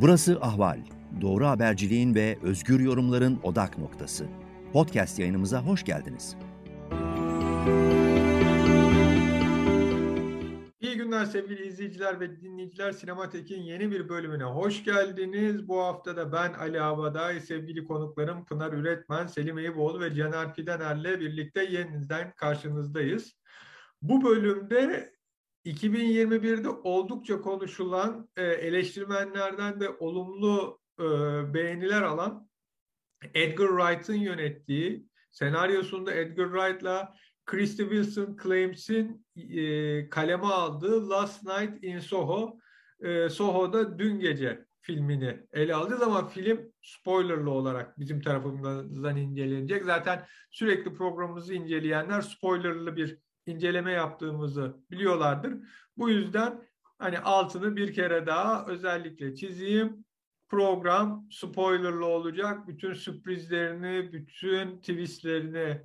[0.00, 0.78] Burası Ahval.
[1.20, 4.26] Doğru haberciliğin ve özgür yorumların odak noktası.
[4.72, 6.36] Podcast yayınımıza hoş geldiniz.
[10.80, 12.92] İyi günler sevgili izleyiciler ve dinleyiciler.
[12.92, 15.68] Sinematek'in yeni bir bölümüne hoş geldiniz.
[15.68, 21.20] Bu hafta da ben Ali Abaday, sevgili konuklarım Pınar Üretmen, Selim Eyüboğlu ve Caner Fidener'le
[21.20, 23.36] birlikte yeniden karşınızdayız.
[24.02, 25.15] Bu bölümde
[25.66, 31.04] 2021'de oldukça konuşulan e, eleştirmenlerden de olumlu e,
[31.54, 32.48] beğeniler alan
[33.34, 37.14] Edgar Wright'ın yönettiği senaryosunda Edgar Wright'la
[37.46, 42.58] Christy Wilson Clames'in e, kaleme aldığı Last Night in Soho
[43.30, 49.84] Soho'da dün gece filmini ele alacağız ama film spoilerlı olarak bizim tarafımızdan incelenecek.
[49.84, 55.54] Zaten sürekli programımızı inceleyenler spoilerlı bir inceleme yaptığımızı biliyorlardır.
[55.96, 56.68] Bu yüzden
[56.98, 60.04] hani altını bir kere daha özellikle çizeyim.
[60.48, 62.68] Program spoilerlı olacak.
[62.68, 65.80] Bütün sürprizlerini, bütün twistlerini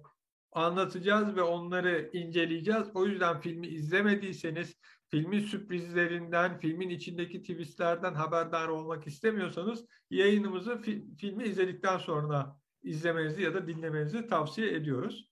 [0.52, 2.88] anlatacağız ve onları inceleyeceğiz.
[2.94, 4.76] O yüzden filmi izlemediyseniz,
[5.10, 13.54] filmin sürprizlerinden, filmin içindeki twistlerden haberdar olmak istemiyorsanız yayınımızı fi filmi izledikten sonra izlemenizi ya
[13.54, 15.31] da dinlemenizi tavsiye ediyoruz.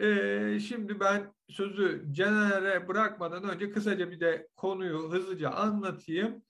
[0.00, 6.42] Ee, şimdi ben sözü Caner'e bırakmadan önce kısaca bir de konuyu hızlıca anlatayım.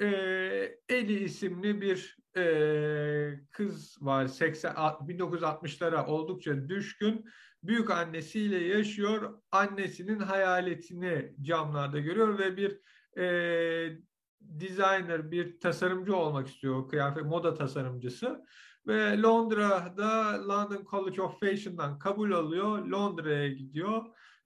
[0.00, 4.26] Ee, Eli isimli bir e, kız var.
[4.26, 7.24] 80, 1960'lara oldukça düşkün.
[7.62, 9.42] Büyük annesiyle yaşıyor.
[9.52, 12.80] Annesinin hayaletini camlarda görüyor ve bir
[13.22, 13.98] e,
[14.40, 16.88] designer, bir tasarımcı olmak istiyor.
[16.88, 18.44] Kıyafet, moda tasarımcısı.
[18.86, 22.86] Ve Londra'da London College of Fashion'dan kabul alıyor.
[22.86, 24.04] Londra'ya gidiyor.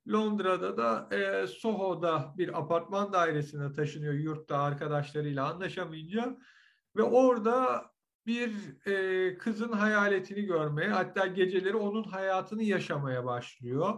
[0.09, 6.37] Londra'da da e, Soho'da bir apartman dairesine taşınıyor yurtta arkadaşlarıyla anlaşamayınca.
[6.97, 7.91] Ve orada
[8.27, 8.53] bir
[8.87, 13.95] e, kızın hayaletini görmeye hatta geceleri onun hayatını yaşamaya başlıyor.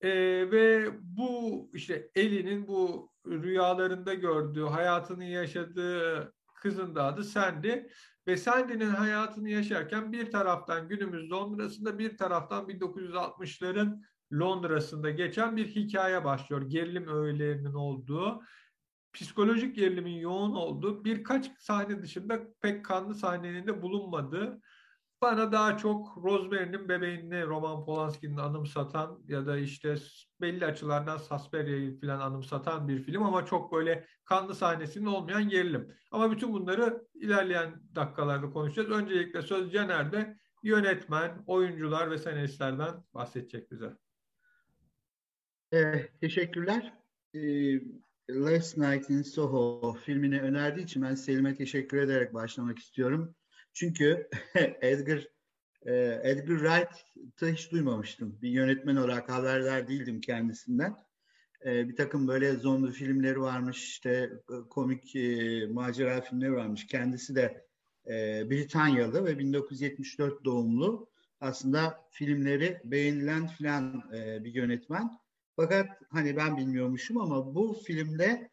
[0.00, 0.10] E,
[0.50, 7.86] ve bu işte Ellie'nin bu rüyalarında gördüğü, hayatını yaşadığı kızın da adı Sandy.
[8.26, 16.24] Ve Sandy'nin hayatını yaşarken bir taraftan günümüz Londra'sında bir taraftan 1960'ların Londra'sında geçen bir hikaye
[16.24, 16.62] başlıyor.
[16.62, 18.42] Gerilim öğelerinin olduğu,
[19.12, 24.60] psikolojik gerilimin yoğun olduğu birkaç sahne dışında pek kanlı sahnenin de bulunmadığı
[25.22, 29.94] bana daha çok Rosemary'nin bebeğini Roman Polanski'nin anımsatan ya da işte
[30.40, 35.94] belli açılardan Susperia'yı falan anımsatan bir film ama çok böyle kanlı sahnesinin olmayan gerilim.
[36.10, 38.90] Ama bütün bunları ilerleyen dakikalarda konuşacağız.
[38.90, 43.96] Öncelikle söz Caner'de yönetmen, oyuncular ve senaristlerden bahsedecek bize.
[45.72, 46.92] Ee, teşekkürler.
[47.34, 47.80] Ee,
[48.30, 53.34] Last Night in Soho filmini önerdiği için ben Selim'e teşekkür ederek başlamak istiyorum.
[53.76, 54.28] Çünkü
[54.80, 55.28] Edgar
[55.86, 58.38] e, Edgar Wright'ı hiç duymamıştım.
[58.42, 60.96] Bir yönetmen olarak haberdar değildim kendisinden.
[61.64, 64.10] E, bir takım böyle zombi filmleri varmış, işte
[64.50, 65.14] e, komik
[65.70, 66.86] macera filmleri varmış.
[66.86, 67.66] Kendisi de
[68.06, 71.10] e, Britanyalı ve 1974 doğumlu.
[71.40, 75.10] Aslında filmleri beğenilen filan bir yönetmen.
[75.56, 78.50] Fakat hani ben bilmiyormuşum ama bu filmde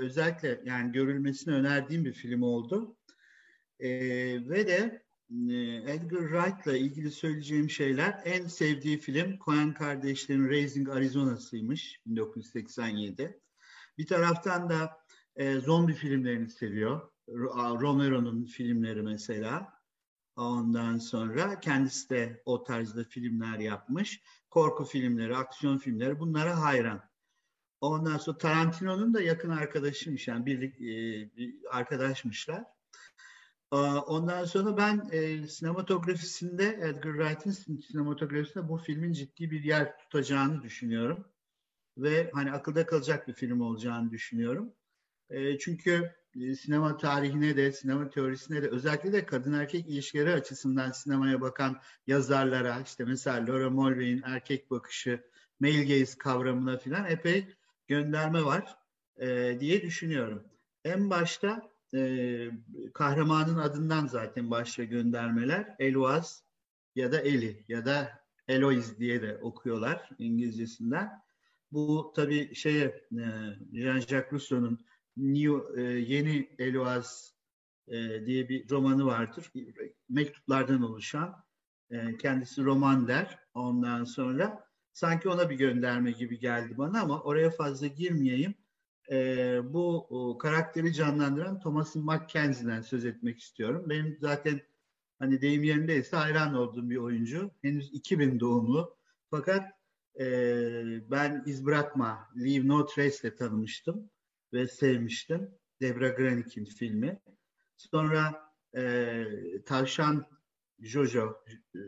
[0.00, 2.96] özellikle yani görülmesini önerdiğim bir film oldu.
[3.80, 3.90] E,
[4.48, 5.54] ve de e,
[5.92, 13.40] Edgar Wright'la ilgili söyleyeceğim şeyler en sevdiği film Coen kardeşlerin Raising Arizona'sıymış 1987.
[13.98, 14.98] Bir taraftan da
[15.36, 17.10] e, zombi filmlerini seviyor.
[17.80, 19.80] Romero'nun filmleri mesela.
[20.36, 24.22] Ondan sonra kendisi de o tarzda filmler yapmış.
[24.50, 27.10] Korku filmleri, aksiyon filmleri bunlara hayran.
[27.80, 31.30] Ondan sonra Tarantino'nun da yakın arkadaşıymış yani birlik e,
[31.70, 32.64] arkadaşmışlar.
[33.70, 41.24] Ondan sonra ben e, sinematografisinde Edgar Wright'in sinematografisinde bu filmin ciddi bir yer tutacağını düşünüyorum.
[41.98, 44.72] Ve hani akılda kalacak bir film olacağını düşünüyorum.
[45.30, 50.90] E, çünkü e, sinema tarihine de, sinema teorisine de özellikle de kadın erkek ilişkileri açısından
[50.90, 55.24] sinemaya bakan yazarlara, işte mesela Laura Mulvey'in erkek bakışı,
[55.60, 57.56] male gaze kavramına filan epey
[57.88, 58.76] gönderme var
[59.16, 60.44] e, diye düşünüyorum.
[60.84, 62.50] En başta e,
[62.94, 65.76] kahramanın adından zaten başlıyor göndermeler.
[65.78, 66.44] Eloise
[66.94, 71.10] ya da Eli ya da Eloise diye de okuyorlar İngilizcesinden.
[71.72, 73.24] Bu tabii şeye e,
[73.72, 74.78] Jean-Jacques Rousseau'nun
[75.16, 77.34] New, e, Yeni Eloise
[77.88, 79.52] e, diye bir romanı vardır.
[80.08, 81.44] Mektuplardan oluşan.
[81.90, 83.38] E, kendisi roman der.
[83.54, 88.54] Ondan sonra sanki ona bir gönderme gibi geldi bana ama oraya fazla girmeyeyim.
[89.10, 93.84] E, bu o, karakteri canlandıran Thomas Mackenzie'den söz etmek istiyorum.
[93.88, 94.60] Benim zaten
[95.18, 97.50] hani deyim yerindeyse hayran olduğum bir oyuncu.
[97.62, 98.96] Henüz 2000 doğumlu.
[99.30, 99.72] Fakat
[100.20, 100.24] e,
[101.10, 104.10] ben İz Bırakma, Leave No Trace ile tanımıştım
[104.52, 105.50] ve sevmiştim.
[105.80, 107.20] Debra Granik'in filmi.
[107.76, 109.24] Sonra e,
[109.66, 110.26] Tavşan
[110.80, 111.42] Jojo
[111.74, 111.78] e,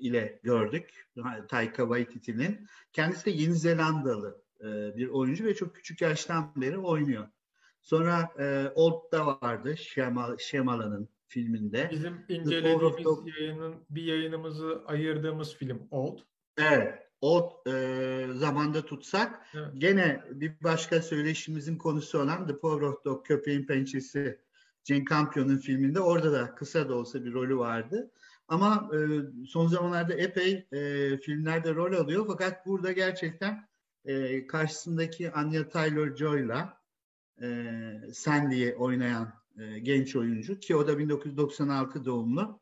[0.00, 1.08] ile gördük.
[1.48, 2.66] Taika Waititi'nin.
[2.92, 7.28] Kendisi de Yeni Zelandalı e, bir oyuncu ve çok küçük yaştan beri oynuyor.
[7.82, 11.88] Sonra e, Old'da vardı Şemal, Şemala'nın filminde.
[11.92, 13.06] Bizim incelediğimiz
[13.38, 16.18] yayının bir yayınımızı ayırdığımız film Old.
[16.58, 17.08] Evet.
[17.20, 19.68] Old e, zamanda tutsak evet.
[19.78, 24.38] gene bir başka söyleşimizin konusu olan The Power of Dog Köpeğin Pençesi
[24.84, 28.10] Jane Campion'un filminde orada da kısa da olsa bir rolü vardı.
[28.48, 28.98] Ama e,
[29.46, 32.26] son zamanlarda epey e, filmlerde rol alıyor.
[32.26, 33.68] Fakat burada gerçekten
[34.08, 36.78] e, karşısındaki Anya Taylor-Joy'la
[37.42, 37.70] e,
[38.12, 42.60] Sandy'yi oynayan e, genç oyuncu ki o da 1996 doğumlu.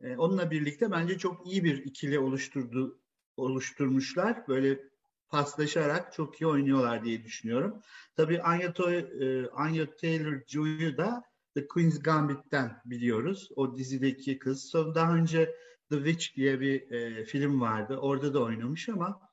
[0.00, 3.00] E, onunla birlikte bence çok iyi bir ikili oluşturdu
[3.36, 4.48] oluşturmuşlar.
[4.48, 4.80] Böyle
[5.28, 7.82] paslaşarak çok iyi oynuyorlar diye düşünüyorum.
[8.16, 11.22] Tabii Anya, Toy, e, Anya Taylor-Joy'u da
[11.54, 13.48] The Queen's Gambit'ten biliyoruz.
[13.56, 14.64] O dizideki kız.
[14.64, 15.54] Sonra daha önce
[15.90, 17.96] The Witch diye bir e, film vardı.
[17.96, 19.25] Orada da oynamış ama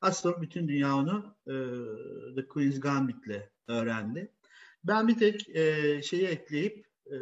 [0.00, 1.54] asıl bütün dünya onu e,
[2.34, 4.32] The Queen's Gambit'le öğrendi.
[4.84, 7.16] Ben bir tek e, şeyi ekleyip e,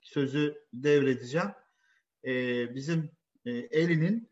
[0.00, 1.50] sözü devredeceğim.
[2.24, 3.10] E, bizim
[3.44, 4.30] e, Eli'nin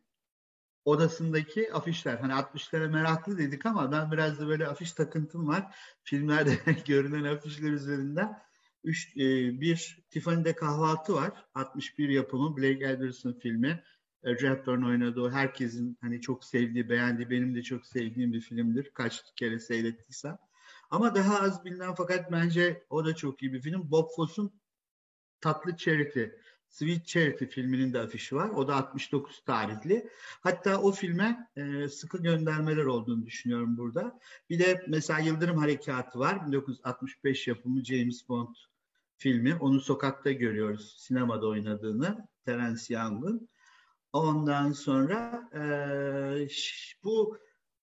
[0.85, 2.17] odasındaki afişler.
[2.17, 5.77] Hani 60'lara meraklı dedik ama ben biraz da böyle afiş takıntım var.
[6.03, 8.39] Filmlerde görünen afişler üzerinden.
[8.85, 9.21] Üç, e,
[9.61, 11.47] bir Tiffany'de kahvaltı var.
[11.55, 13.83] 61 yapımı Blake Edwards'ın filmi.
[14.25, 18.91] Redburn oynadığı herkesin hani çok sevdiği, beğendiği, benim de çok sevdiğim bir filmdir.
[18.95, 20.39] Kaç kere seyrettiysem.
[20.91, 23.91] Ama daha az bilinen fakat bence o da çok iyi bir film.
[23.91, 24.53] Bob Fosse'un
[25.41, 26.25] Tatlı Charity,
[26.69, 28.49] Sweet Charity filminin de afişi var.
[28.51, 30.09] O da 69 tarihli.
[30.41, 34.21] Hatta o filme e, sıkı göndermeler olduğunu düşünüyorum burada.
[34.51, 36.47] Bir de mesela Yıldırım Harekatı var.
[36.47, 38.55] 1965 yapımı James Bond
[39.17, 39.55] filmi.
[39.55, 42.29] Onu sokakta görüyoruz sinemada oynadığını.
[42.45, 43.49] Terence Young'un.
[44.15, 45.63] Ondan sonra e,
[47.05, 47.39] bu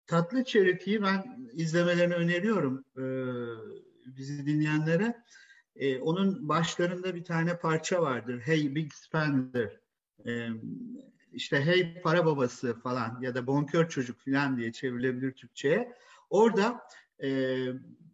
[0.07, 3.05] Tatlı Charity'yi ben izlemelerini öneriyorum e,
[4.07, 5.25] bizi dinleyenlere.
[5.77, 8.41] E, onun başlarında bir tane parça vardır.
[8.41, 9.81] Hey Big Spender.
[10.27, 10.49] E,
[11.33, 15.93] işte Hey Para Babası falan ya da Bonkör Çocuk falan diye çevrilebilir Türkçe'ye.
[16.31, 16.81] Orada
[17.23, 17.59] e,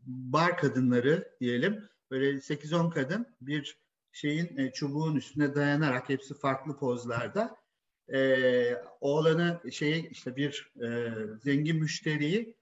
[0.06, 3.78] bar kadınları diyelim böyle 8-10 kadın bir
[4.12, 7.65] şeyin e, çubuğun üstüne dayanarak hepsi farklı pozlarda
[8.12, 11.12] e, oğlanı şey işte bir e,
[11.42, 12.56] zengin müşteriyi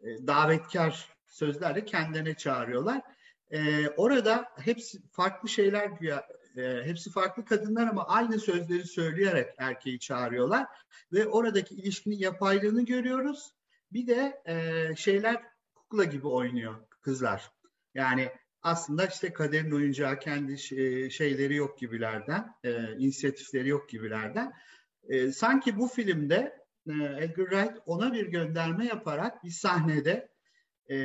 [0.00, 3.02] e, davetkar sözlerle kendine çağırıyorlar.
[3.50, 9.98] E, orada hepsi farklı şeyler güya e, hepsi farklı kadınlar ama aynı sözleri söyleyerek erkeği
[9.98, 10.66] çağırıyorlar
[11.12, 13.52] ve oradaki ilişkinin yapaylığını görüyoruz.
[13.92, 15.42] Bir de e, şeyler
[15.74, 17.50] kukla gibi oynuyor kızlar.
[17.94, 20.58] Yani aslında işte kaderin oyuncağı kendi
[21.10, 24.52] şeyleri yok gibilerden, e, inisiyatifleri yok gibilerden.
[25.08, 30.28] E, sanki bu filmde e, Edgar Wright ona bir gönderme yaparak bir sahnede
[30.90, 30.96] e,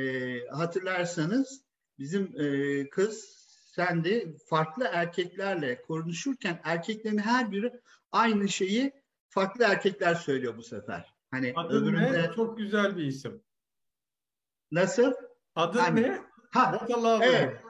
[0.46, 1.64] hatırlarsanız
[1.98, 7.80] bizim e, kız Sandy farklı erkeklerle konuşurken erkeklerin her biri
[8.12, 8.92] aynı şeyi
[9.28, 11.14] farklı erkekler söylüyor bu sefer.
[11.30, 12.22] Hani Adın öbüründe...
[12.22, 12.32] ne?
[12.36, 13.42] Çok güzel bir isim.
[14.72, 15.12] Nasıl?
[15.54, 16.02] Adın hani...
[16.02, 16.22] ne?
[16.50, 16.86] Ha,
[17.22, 17.63] evet.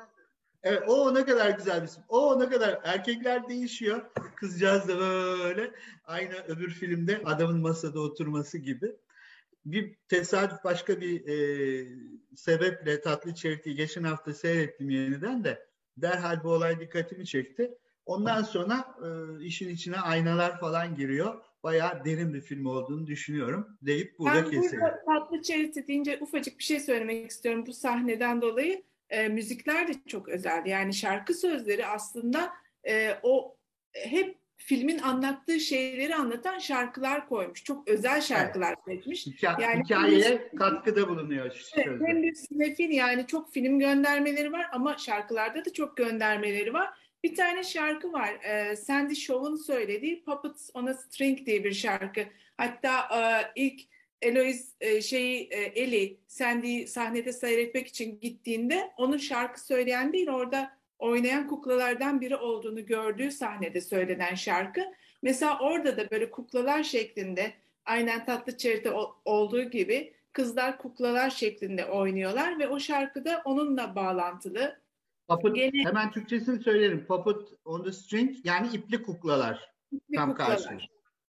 [0.64, 2.02] Evet, o ne kadar güzel bir isim.
[2.09, 4.02] O ne kadar erkekler değişiyor.
[4.37, 5.71] Kızcağız da böyle
[6.04, 8.97] aynı öbür filmde adamın masada oturması gibi.
[9.66, 11.87] Bir tesadüf başka bir e,
[12.37, 15.66] sebeple tatlı çerikliği geçen hafta seyrettim yeniden de
[15.97, 17.75] derhal bu olay dikkatimi çekti.
[18.06, 21.42] Ondan sonra e, işin içine aynalar falan giriyor.
[21.62, 24.80] Bayağı derin bir film olduğunu düşünüyorum deyip burada ben keselim.
[24.80, 29.93] Burada tatlı çeriti deyince ufacık bir şey söylemek istiyorum bu sahneden dolayı e, müzikler de
[30.07, 30.67] çok özel.
[30.67, 32.53] Yani şarkı sözleri aslında
[32.89, 33.57] e, o
[33.93, 37.65] hep filmin anlattığı şeyleri anlatan şarkılar koymuş.
[37.65, 38.99] Çok özel şarkılar evet.
[38.99, 39.27] seçmiş.
[39.27, 41.61] Hikaye, yani hikayeye bir, katkıda bulunuyor.
[41.77, 46.89] Evet, hem bir sinefil yani çok film göndermeleri var ama şarkılarda da çok göndermeleri var.
[47.25, 48.35] Bir tane şarkı var.
[48.45, 52.21] E, Sandy Shaw'un söylediği Puppets on a String diye bir şarkı.
[52.57, 53.21] Hatta e,
[53.63, 53.81] ilk
[54.25, 60.71] Eloise e, şeyi e, Eli Sandy sahnede seyretmek için gittiğinde onun şarkı söyleyen değil orada
[60.99, 64.81] oynayan kuklalardan biri olduğunu gördüğü sahnede söylenen şarkı.
[65.23, 67.52] Mesela orada da böyle kuklalar şeklinde
[67.85, 68.93] aynen tatlı çerite
[69.25, 74.81] olduğu gibi kızlar kuklalar şeklinde oynuyorlar ve o şarkı da onunla bağlantılı.
[75.28, 77.04] Puppet, Gene, hemen Türkçesini söylerim.
[77.07, 79.75] Puppet on the string yani ipli kuklalar.
[79.93, 80.62] İpli tam kuklalar.
[80.62, 80.94] karşı.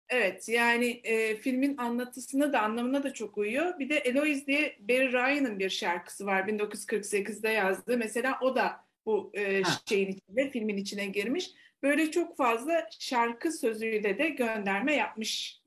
[0.10, 3.80] Evet yani e, filmin anlatısına da anlamına da çok uyuyor.
[3.80, 7.98] Bir de Eloise diye Barry Ryan'ın bir şarkısı var 1948'de yazdığı.
[7.98, 11.52] Mesela o da bu e, şeyin içinde filmin içine girmiş.
[11.84, 15.62] Böyle çok fazla şarkı sözüyle de gönderme yapmış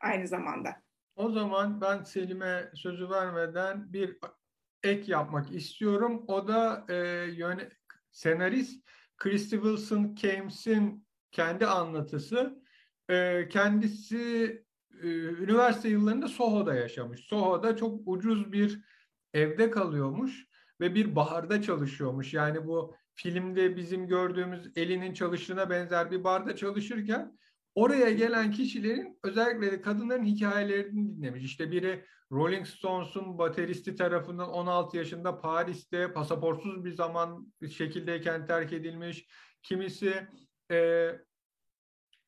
[0.00, 0.82] aynı zamanda.
[1.16, 4.18] O zaman ben Selim'e sözü vermeden bir
[4.82, 6.24] ek yapmak istiyorum.
[6.28, 6.94] O da e,
[7.32, 7.68] yöne,
[8.12, 8.84] senarist
[9.16, 12.63] Christy Wilson Cames'in kendi anlatısı.
[13.10, 14.64] E, kendisi
[15.02, 17.20] e, üniversite yıllarında Soho'da yaşamış.
[17.20, 18.84] Soho'da çok ucuz bir
[19.34, 20.46] evde kalıyormuş
[20.80, 22.34] ve bir baharda çalışıyormuş.
[22.34, 27.38] Yani bu filmde bizim gördüğümüz elinin çalıştığına benzer bir barda çalışırken
[27.74, 31.44] oraya gelen kişilerin özellikle de kadınların hikayelerini dinlemiş.
[31.44, 39.26] İşte biri Rolling Stones'un bateristi tarafından 16 yaşında Paris'te pasaportsuz bir zaman şekildeyken terk edilmiş.
[39.62, 40.28] Kimisi
[40.70, 41.10] e,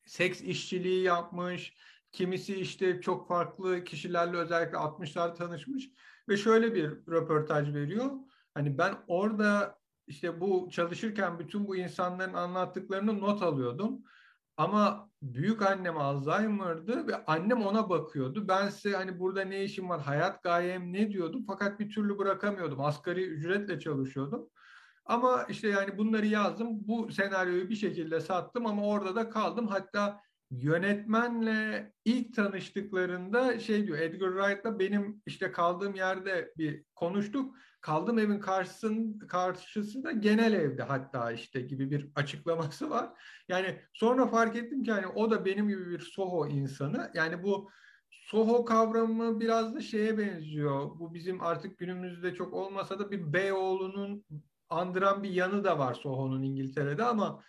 [0.07, 1.73] seks işçiliği yapmış.
[2.11, 5.89] Kimisi işte çok farklı kişilerle özellikle 60'lar tanışmış
[6.29, 8.11] ve şöyle bir röportaj veriyor.
[8.53, 14.03] Hani ben orada işte bu çalışırken bütün bu insanların anlattıklarını not alıyordum.
[14.57, 18.47] Ama büyük annem Alzheimer'dı ve annem ona bakıyordu.
[18.47, 21.43] Ben size hani burada ne işim var, hayat gayem ne diyordum.
[21.47, 22.81] Fakat bir türlü bırakamıyordum.
[22.81, 24.49] Asgari ücretle çalışıyordum.
[25.07, 26.67] Ama işte yani bunları yazdım.
[26.87, 29.67] Bu senaryoyu bir şekilde sattım ama orada da kaldım.
[29.67, 30.21] Hatta
[30.51, 37.55] yönetmenle ilk tanıştıklarında şey diyor Edgar Wright'la benim işte kaldığım yerde bir konuştuk.
[37.81, 43.09] Kaldığım evin karşısın, karşısında genel evde hatta işte gibi bir açıklaması var.
[43.49, 47.11] Yani sonra fark ettim ki hani o da benim gibi bir Soho insanı.
[47.13, 47.69] Yani bu
[48.11, 50.99] Soho kavramı biraz da şeye benziyor.
[50.99, 54.25] Bu bizim artık günümüzde çok olmasa da bir Beyoğlu'nun
[54.69, 57.43] andıran bir yanı da var Soho'nun İngiltere'de ama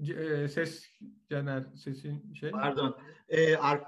[0.00, 0.86] e, ses
[1.30, 2.50] Caner sesin şey.
[2.50, 2.98] Pardon.
[3.28, 3.80] Ee, ar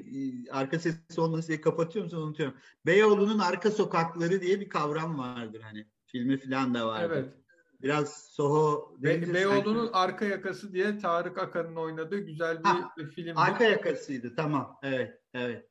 [0.50, 2.56] arka sesi olması diye kapatıyorum sonra unutuyorum.
[2.86, 5.86] Beyoğlu'nun arka sokakları diye bir kavram vardır hani.
[6.06, 7.16] Filmi falan da vardır.
[7.16, 7.34] Evet.
[7.82, 13.38] Biraz Soho Be Beyoğlu'nun arka yakası diye Tarık Akan'ın oynadığı güzel bir ha, film.
[13.38, 14.78] Arka yakasıydı tamam.
[14.82, 15.68] Evet, evet.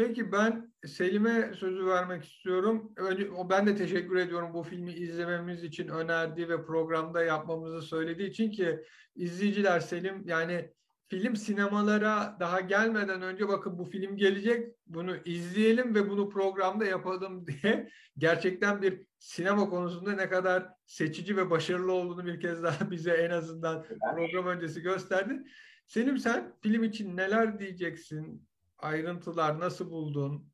[0.00, 2.92] Peki ben Selim'e sözü vermek istiyorum.
[2.96, 8.50] Önce, ben de teşekkür ediyorum bu filmi izlememiz için önerdiği ve programda yapmamızı söylediği için
[8.50, 8.84] ki
[9.16, 10.70] izleyiciler Selim yani
[11.08, 17.46] film sinemalara daha gelmeden önce bakın bu film gelecek bunu izleyelim ve bunu programda yapalım
[17.62, 23.12] diye gerçekten bir sinema konusunda ne kadar seçici ve başarılı olduğunu bir kez daha bize
[23.12, 25.42] en azından program öncesi gösterdi.
[25.86, 28.49] Selim sen film için neler diyeceksin?
[28.82, 30.50] Ayrıntılar nasıl buldun?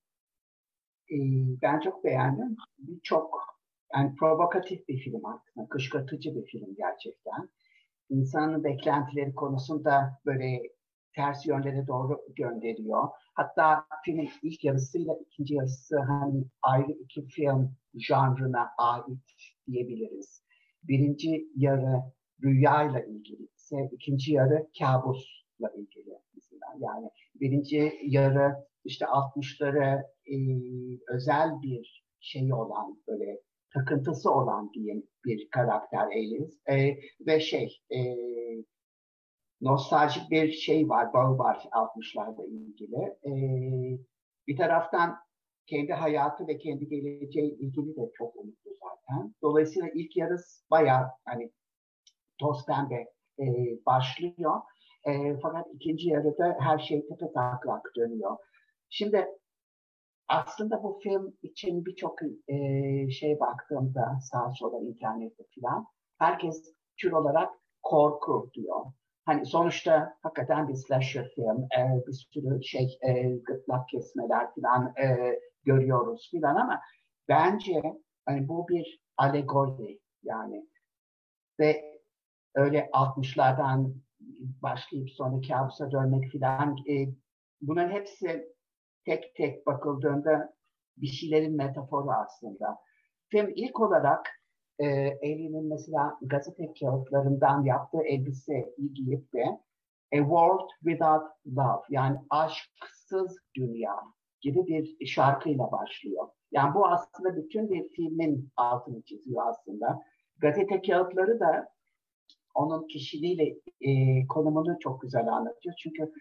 [1.10, 1.16] Ee,
[1.62, 2.56] ben çok beğendim.
[3.02, 3.46] Çok
[3.94, 5.68] yani provokatif bir film aslında.
[5.68, 7.48] Kışkırtıcı bir film gerçekten.
[8.10, 10.62] İnsanın beklentileri konusunda böyle
[11.14, 13.08] ters yönlere doğru gönderiyor.
[13.34, 19.18] Hatta filmin ilk yarısıyla ikinci yarısı hani ayrı iki film janrına ait
[19.66, 20.42] diyebiliriz.
[20.82, 22.02] Birinci yarı
[22.42, 26.66] rüyayla ilgili ise ikinci yarı kabusla ilgili mesela.
[26.78, 30.36] Yani birinci yarı işte 60'ları e,
[31.14, 33.40] özel bir şey olan böyle
[33.74, 37.98] takıntısı olan diyeyim bir karakter Elis e, ve şey e,
[39.60, 43.02] nostaljik bir şey var, bağı var 60'larda ilgili.
[43.24, 43.32] E,
[44.46, 45.16] bir taraftan
[45.66, 49.34] kendi hayatı ve kendi geleceği ilgili de çok umutlu zaten.
[49.42, 51.52] Dolayısıyla ilk yarısı bayağı hani
[52.38, 53.06] toz pembe
[53.40, 53.44] e,
[53.86, 54.60] başlıyor.
[55.06, 58.36] E, fakat ikinci yarıda her şey tepe taklak dönüyor.
[58.90, 59.28] Şimdi
[60.28, 62.56] aslında bu film için birçok e,
[63.10, 65.86] şey baktığımda sağa sola internette falan
[66.18, 67.50] herkes tür olarak
[67.82, 68.84] korku diyor.
[69.24, 75.38] Hani sonuçta hakikaten bir slasher film, e, bir sürü şey e, gırtlak kesmeler falan e,
[75.64, 76.80] görüyoruz filan ama
[77.28, 77.82] bence
[78.26, 80.66] hani bu bir alegori yani
[81.60, 82.00] ve
[82.54, 83.94] öyle 60'lardan
[84.38, 87.08] başlayıp sonra kabusa dönmek filan e,
[87.60, 88.48] bunların hepsi
[89.04, 90.54] tek tek bakıldığında
[90.96, 92.78] bir şeylerin metaforu aslında.
[93.28, 94.28] Film ilk olarak
[94.78, 94.86] e,
[95.22, 99.44] Eli'nin mesela gazete kağıtlarından yaptığı elbiseyi giyip de
[100.12, 103.94] A World Without Love yani aşksız dünya
[104.40, 106.28] gibi bir şarkıyla başlıyor.
[106.52, 110.02] Yani bu aslında bütün bir filmin altını çiziyor aslında.
[110.38, 111.68] Gazete kağıtları da
[112.56, 115.74] onun kişiliğiyle e, konumunu çok güzel anlatıyor.
[115.78, 116.12] Çünkü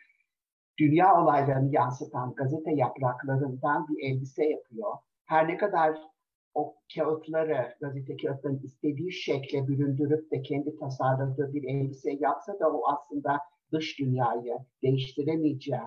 [0.80, 4.94] dünya olaylarını yansıtan gazete yapraklarından bir elbise yapıyor.
[5.26, 5.98] Her ne kadar
[6.54, 12.82] o kağıtları, gazete kağıtlarını istediği şekle büründürüp de kendi tasarladığı bir elbise yapsa da o
[12.88, 13.40] aslında
[13.72, 15.80] dış dünyayı değiştiremeyeceği,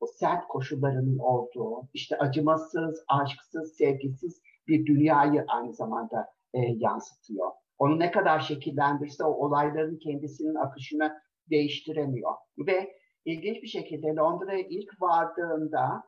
[0.00, 7.50] o sert koşullarının olduğu, işte acımasız, aşksız, sevgisiz bir dünyayı aynı zamanda e, yansıtıyor.
[7.78, 11.12] Onu ne kadar şekillendirse o olayların kendisinin akışını
[11.50, 12.32] değiştiremiyor.
[12.58, 12.92] Ve
[13.24, 16.04] ilginç bir şekilde Londra'ya ilk vardığında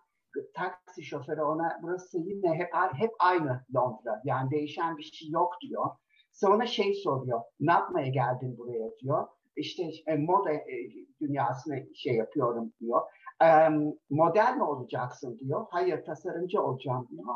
[0.55, 4.23] taksi şoförü ona burası yine hep, hep aynı Londra.
[4.25, 5.87] Yani değişen bir şey yok diyor.
[6.33, 7.41] Sonra şey soruyor.
[7.61, 9.27] Ne yapmaya geldin buraya diyor.
[9.57, 13.01] İşte e, moda e, dünyasına şey yapıyorum diyor.
[13.43, 13.69] E,
[14.11, 15.67] model mi olacaksın diyor.
[15.71, 17.27] Hayır tasarımcı olacağım diyor.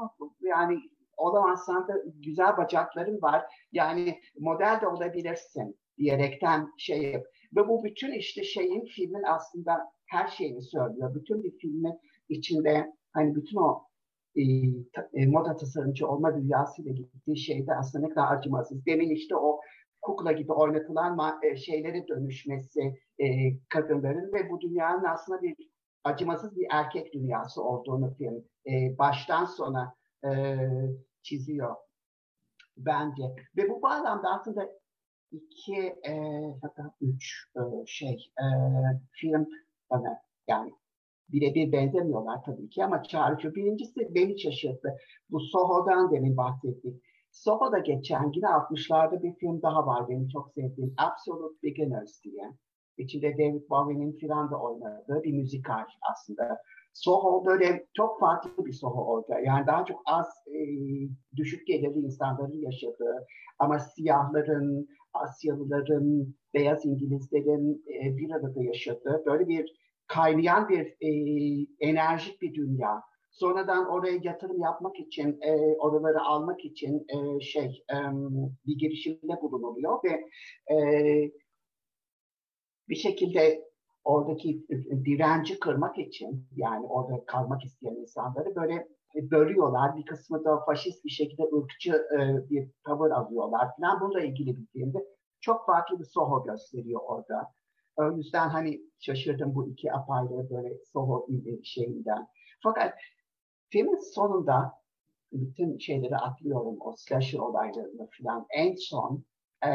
[0.40, 0.80] Yani
[1.22, 3.44] olamazsan da güzel bacakların var.
[3.72, 7.24] Yani model de olabilirsin diyerekten şey yap.
[7.56, 11.14] Ve bu bütün işte şeyin filmin aslında her şeyini söylüyor.
[11.14, 13.82] Bütün bir filmin içinde hani bütün o
[14.36, 14.42] e,
[15.14, 18.86] e, moda tasarımcı olma dünyasıyla gittiği şeyde aslında ne kadar acımasız.
[18.86, 19.60] Demin işte o
[20.02, 22.80] kukla gibi oynatılan e, şeylere dönüşmesi
[23.18, 23.26] e,
[23.68, 25.56] kadınların ve bu dünyanın aslında bir
[26.04, 30.30] acımasız bir erkek dünyası olduğunu film e, baştan sona e,
[31.22, 31.76] çiziyor
[32.76, 33.22] bence.
[33.56, 34.68] Ve bu bağlamda aslında
[35.30, 35.76] iki
[36.06, 36.14] e,
[36.62, 38.46] hatta üç e, şey e,
[39.12, 39.48] film
[39.90, 40.72] bana yani
[41.28, 43.54] birebir benzemiyorlar tabii ki ama çağrıcı.
[43.54, 44.96] Birincisi beni şaşırttı.
[45.30, 47.02] Bu Soho'dan demin bahsettik.
[47.30, 50.94] Soho'da geçen yine 60'larda bir film daha var benim çok sevdiğim.
[50.96, 52.52] Absolute Beginners diye.
[52.98, 56.62] İçinde David Bowie'nin filan da oynadığı bir müzikal aslında.
[56.92, 59.40] Soho böyle çok farklı bir Soho orada.
[59.40, 60.60] Yani daha çok az e,
[61.36, 63.26] düşük gelirli insanların yaşadığı
[63.58, 69.72] ama siyahların, Asyalıların, beyaz İngilizlerin e, bir arada yaşadığı böyle bir
[70.06, 71.10] kaynayan bir e,
[71.80, 73.02] enerjik bir dünya.
[73.30, 77.96] Sonradan oraya yatırım yapmak için, e, oraları almak için e, şey e,
[78.66, 80.24] bir girişimde bulunuluyor ve
[80.74, 80.76] e,
[82.88, 83.71] bir şekilde
[84.04, 84.66] oradaki
[85.04, 89.96] direnci kırmak için yani orada kalmak isteyen insanları böyle bölüyorlar.
[89.96, 94.00] Bir kısmı da faşist bir şekilde ırkçı e, bir tavır alıyorlar falan.
[94.00, 95.04] Bununla ilgili bir filmde
[95.40, 97.52] çok farklı bir Soho gösteriyor orada.
[97.96, 101.26] O yüzden hani şaşırdım bu iki apayrı böyle Soho
[101.62, 102.26] şeyinden.
[102.62, 102.94] Fakat
[103.68, 104.72] filmin sonunda
[105.32, 108.46] bütün şeyleri atlıyorum o slasher olaylarını falan.
[108.50, 109.24] En son
[109.64, 109.70] e,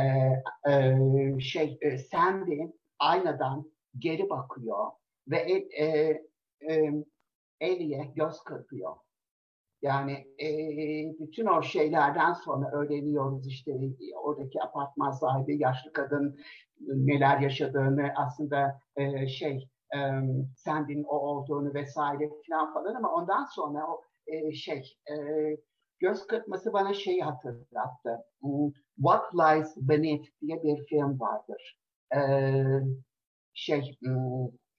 [0.71, 2.61] e, şey e, Sandy
[2.99, 4.91] aynadan geri bakıyor
[5.27, 5.86] ve e,
[6.71, 6.93] e,
[7.60, 8.95] Ellie'ye göz kırpıyor.
[9.81, 10.47] Yani e,
[11.19, 13.71] bütün o şeylerden sonra öğreniyoruz işte
[14.23, 16.39] oradaki apartman sahibi yaşlı kadın
[16.79, 19.99] neler yaşadığını aslında e, şey e,
[20.55, 25.15] Sandy'nin o olduğunu vesaire falan falan ama ondan sonra o e, şey e,
[25.99, 28.23] göz kırpması bana şeyi hatırlattı.
[28.95, 31.79] What Lies Beneath diye bir film vardır.
[32.15, 32.19] E,
[33.57, 33.97] şey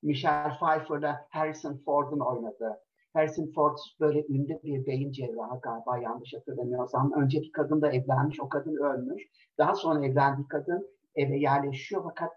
[0.03, 2.81] Michelle Pfeiffer'la Harrison Ford'un oynadığı.
[3.13, 7.13] Harrison Ford böyle ünlü bir beyin cerrahı galiba yanlış hatırlamıyorsam.
[7.13, 9.23] Önceki kadın da evlenmiş, o kadın ölmüş.
[9.59, 12.33] Daha sonra evlendiği kadın eve yerleşiyor fakat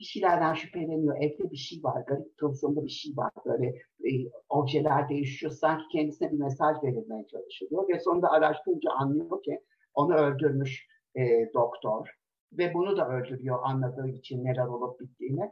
[0.00, 1.16] bir şeylerden şüpheleniyor.
[1.16, 3.30] Evde bir şey var, garip tılsımlı bir şey var.
[3.46, 3.66] Böyle
[4.04, 4.10] e,
[4.48, 5.52] objeler değişiyor.
[5.52, 7.88] Sanki kendisine bir mesaj verilmeye çalışılıyor.
[7.88, 9.60] Ve sonunda araştırınca anlıyor ki
[9.94, 12.08] onu öldürmüş e, doktor.
[12.52, 15.50] Ve bunu da öldürüyor anladığı için neler olup bittiğini.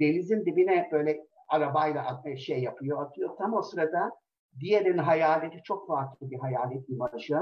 [0.00, 3.36] Denizin dibine böyle arabayla şey yapıyor, atıyor.
[3.36, 4.10] Tam o sırada
[4.60, 7.38] diğerinin hayaleti çok farklı bir hayalet imajı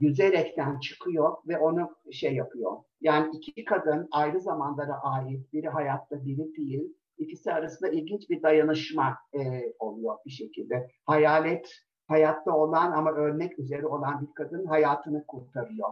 [0.00, 2.72] yüzerekten çıkıyor ve onu şey yapıyor.
[3.00, 6.96] Yani iki kadın ayrı zamanlara ait, biri hayatta biri değil.
[7.18, 10.90] İkisi arasında ilginç bir dayanışma e, oluyor bir şekilde.
[11.04, 11.68] Hayalet
[12.08, 15.88] hayatta olan ama ölmek üzere olan bir kadın hayatını kurtarıyor.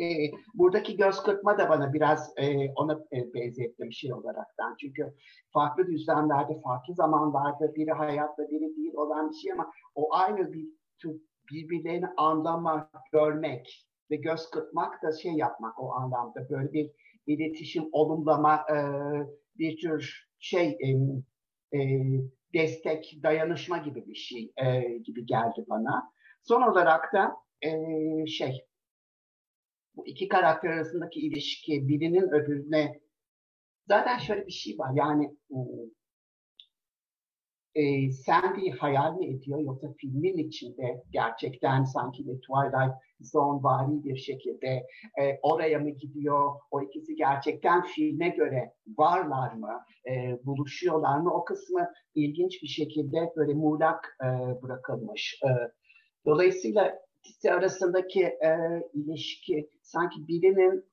[0.00, 4.76] E, buradaki göz kırpma da bana biraz e, ona e, benzettim şey olaraktan.
[4.80, 5.14] Çünkü
[5.52, 10.68] farklı düzlemlerde, farklı zamanlarda biri hayatta biri değil olan bir şey ama o aynı bir
[11.52, 16.90] birbirlerini anlamak, görmek ve göz kırpmak da şey yapmak o anlamda böyle bir
[17.26, 18.76] iletişim, olumlama, e,
[19.58, 20.88] bir tür şey e,
[21.78, 22.00] e,
[22.54, 26.12] destek, dayanışma gibi bir şey e, gibi geldi bana.
[26.42, 27.70] Son olarak da e,
[28.26, 28.67] şey
[29.98, 33.00] bu iki karakter arasındaki ilişki birinin öbürüne
[33.88, 35.36] zaten şöyle bir şey var yani
[37.74, 44.16] e, Sandy hayal mi ediyor yoksa filmin içinde gerçekten sanki bir Twilight Zone vari bir
[44.16, 44.86] şekilde
[45.20, 46.54] e, oraya mı gidiyor?
[46.70, 49.80] O ikisi gerçekten filme göre varlar mı?
[50.10, 51.34] E, buluşuyorlar mı?
[51.34, 54.26] O kısmı ilginç bir şekilde böyle muğlak e,
[54.62, 55.40] bırakılmış.
[55.44, 55.48] E,
[56.26, 56.98] dolayısıyla
[57.28, 60.84] ikisi arasındaki e, ilişki sanki birinin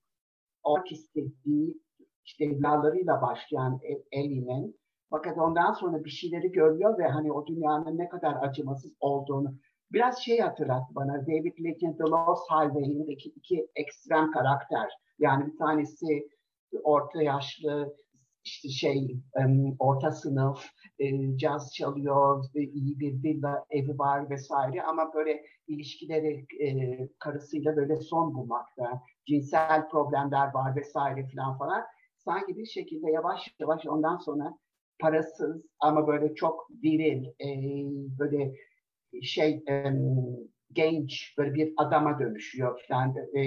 [0.64, 1.82] olmak istediği
[2.26, 3.80] işte evlarlarıyla başlayan
[4.12, 9.56] Ellie'nin fakat ondan sonra bir şeyleri görüyor ve hani o dünyanın ne kadar acımasız olduğunu
[9.92, 11.22] biraz şey hatırlattı bana.
[11.22, 14.90] David Leach'in The Lost Highway'indeki iki ekstrem karakter.
[15.20, 16.28] Yani bir tanesi
[16.84, 17.96] orta yaşlı
[18.46, 19.18] işte şey
[19.80, 20.66] orta sınıf
[21.00, 27.96] e, caz çalıyor iyi bir villa evi var vesaire ama böyle ilişkileri e, karısıyla böyle
[27.96, 31.84] son bulmakta cinsel problemler var vesaire falan falan
[32.18, 34.58] sanki bir şekilde yavaş yavaş ondan sonra
[35.00, 37.50] parasız ama böyle çok viril, e,
[38.20, 38.54] böyle
[39.22, 39.94] şey e,
[40.72, 43.16] genç böyle bir adama dönüşüyor falan.
[43.34, 43.42] E,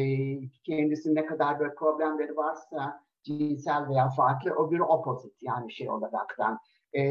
[0.65, 6.59] kendisi ne kadar böyle problemleri varsa cinsel veya farklı bir opposite yani şey olaraktan.
[6.93, 7.03] E,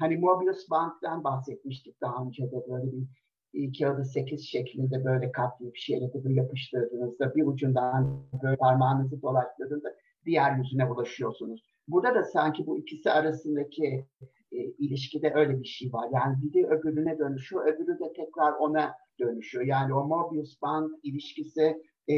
[0.00, 6.12] hani Mobius Bank'tan bahsetmiştik daha önce de böyle bir kağıdı sekiz şeklinde böyle katlayıp şeyle
[6.12, 9.94] de yapıştırdığınızda bir ucundan böyle parmağınızı dolaştırdığınızda
[10.24, 11.62] diğer yüzüne ulaşıyorsunuz.
[11.88, 14.06] Burada da sanki bu ikisi arasındaki
[14.52, 16.08] e, ilişkide öyle bir şey var.
[16.12, 19.64] Yani biri öbürüne dönüşüyor, öbürü de tekrar ona dönüşüyor.
[19.64, 22.14] Yani o Mobius Band ilişkisi e,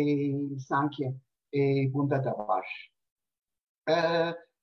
[0.58, 1.14] sanki
[1.54, 1.58] e,
[1.94, 2.93] bunda da var.
[3.88, 3.94] E,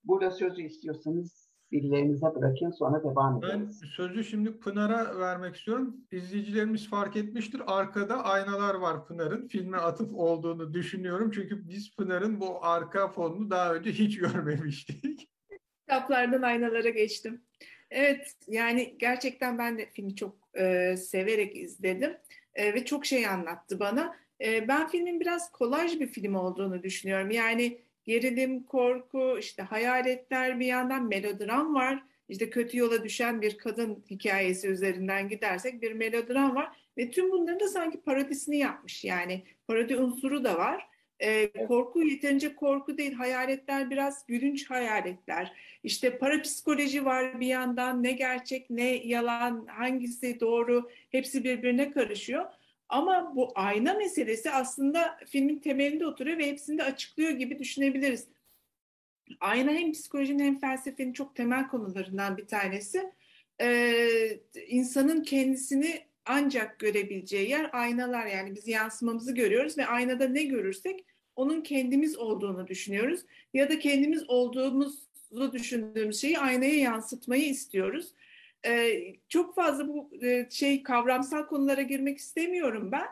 [0.03, 3.81] burada sözü istiyorsanız birilerinize bırakın sonra devam ederiz.
[3.83, 5.97] Ben sözü şimdi Pınar'a vermek istiyorum.
[6.11, 7.61] İzleyicilerimiz fark etmiştir.
[7.67, 9.47] Arkada aynalar var Pınar'ın.
[9.47, 11.31] Filme atıf olduğunu düşünüyorum.
[11.31, 15.29] Çünkü biz Pınar'ın bu arka fonunu daha önce hiç görmemiştik.
[15.79, 17.41] Kitaplardan aynalara geçtim.
[17.91, 22.17] Evet yani gerçekten ben de filmi çok e, severek izledim.
[22.55, 24.15] E, ve çok şey anlattı bana.
[24.41, 27.31] E, ben filmin biraz kolaj bir film olduğunu düşünüyorum.
[27.31, 32.03] Yani gerilim, korku, işte hayaletler bir yandan melodram var.
[32.29, 36.77] İşte kötü yola düşen bir kadın hikayesi üzerinden gidersek bir melodram var.
[36.97, 39.03] Ve tüm bunların da sanki parodisini yapmış.
[39.03, 40.87] Yani parodi unsuru da var.
[41.23, 43.13] Ee, korku yeterince korku değil.
[43.13, 45.53] Hayaletler biraz gülünç hayaletler.
[45.83, 48.03] İşte parapsikoloji var bir yandan.
[48.03, 52.45] Ne gerçek, ne yalan, hangisi doğru hepsi birbirine karışıyor.
[52.91, 58.27] Ama bu ayna meselesi aslında filmin temelinde oturuyor ve hepsini de açıklıyor gibi düşünebiliriz.
[59.39, 63.11] Ayna hem psikolojinin hem felsefenin çok temel konularından bir tanesi.
[63.61, 71.05] Ee, insanın kendisini ancak görebileceği yer aynalar yani biz yansımamızı görüyoruz ve aynada ne görürsek
[71.35, 73.21] onun kendimiz olduğunu düşünüyoruz
[73.53, 78.13] ya da kendimiz olduğumuzu düşündüğümüz şeyi aynaya yansıtmayı istiyoruz.
[78.65, 83.07] E, çok fazla bu e, şey kavramsal konulara girmek istemiyorum ben.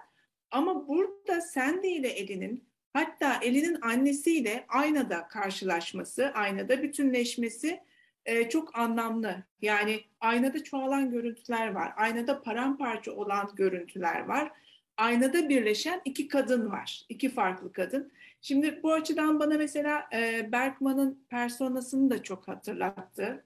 [0.51, 7.79] Ama burada Sandy ile Elinin hatta Elinin annesiyle aynada karşılaşması, aynada bütünleşmesi
[8.25, 9.43] e, çok anlamlı.
[9.61, 11.93] Yani aynada çoğalan görüntüler var.
[11.97, 14.51] Aynada paramparça olan görüntüler var.
[14.97, 17.05] Aynada birleşen iki kadın var.
[17.09, 18.11] iki farklı kadın.
[18.41, 23.45] Şimdi bu açıdan bana mesela e, Bergman'ın personasını da çok hatırlattı.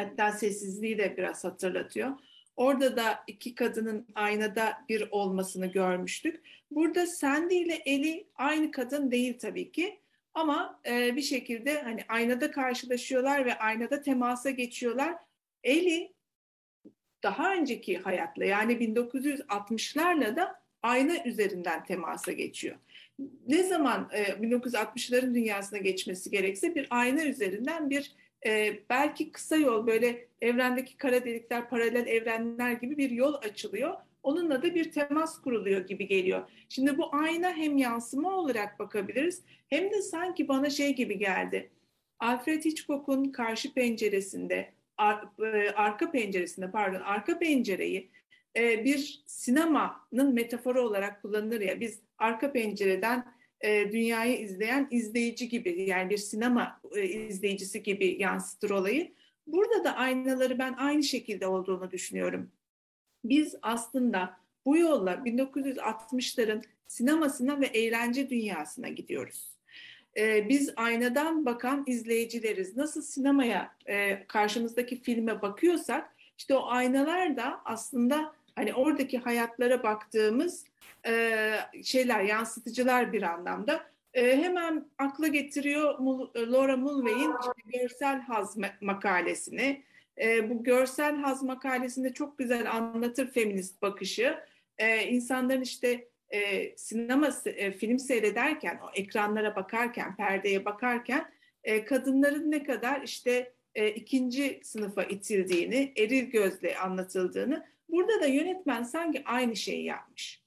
[0.00, 2.10] Hatta sessizliği de biraz hatırlatıyor.
[2.56, 6.40] Orada da iki kadının aynada bir olmasını görmüştük.
[6.70, 10.00] Burada Sandy ile Eli aynı kadın değil tabii ki.
[10.34, 15.16] Ama e, bir şekilde hani aynada karşılaşıyorlar ve aynada temasa geçiyorlar.
[15.64, 16.12] Eli
[17.22, 22.76] daha önceki hayatla yani 1960'larla da ayna üzerinden temasa geçiyor.
[23.48, 28.12] Ne zaman e, 1960'ların dünyasına geçmesi gerekse bir ayna üzerinden bir
[28.46, 33.94] e, belki kısa yol böyle evrendeki kara delikler, paralel evrenler gibi bir yol açılıyor.
[34.22, 36.50] Onunla da bir temas kuruluyor gibi geliyor.
[36.68, 41.70] Şimdi bu ayna hem yansıma olarak bakabiliriz hem de sanki bana şey gibi geldi.
[42.18, 48.10] Alfred Hitchcock'un karşı penceresinde, ar, e, arka penceresinde pardon, arka pencereyi
[48.56, 51.80] e, bir sinemanın metaforu olarak kullanılır ya.
[51.80, 53.24] Biz arka pencereden
[53.60, 59.12] e, dünyayı izleyen izleyici gibi yani bir sinema e, izleyicisi gibi yansıtır olayı.
[59.46, 62.50] Burada da aynaları ben aynı şekilde olduğunu düşünüyorum.
[63.24, 69.50] Biz aslında bu yolla 1960'ların sinemasına ve eğlence dünyasına gidiyoruz.
[70.16, 72.76] Ee, biz aynadan bakan izleyicileriz.
[72.76, 80.64] Nasıl sinemaya e, karşımızdaki filme bakıyorsak işte o aynalar da aslında hani oradaki hayatlara baktığımız
[81.06, 81.52] e,
[81.84, 83.90] şeyler, yansıtıcılar bir anlamda.
[84.14, 85.98] E, hemen akla getiriyor
[86.36, 89.82] Laura Mulvey'in işte görsel haz makalesini.
[90.20, 94.38] e, bu görsel haz makalesinde çok güzel anlatır feminist bakışı.
[94.78, 101.30] E, insanların işte e, sinema e, film seyrederken, o ekranlara bakarken, perdeye bakarken
[101.64, 108.82] e, kadınların ne kadar işte e, ikinci sınıfa itildiğini, eril gözle anlatıldığını, burada da yönetmen
[108.82, 110.42] sanki aynı şeyi yapmış.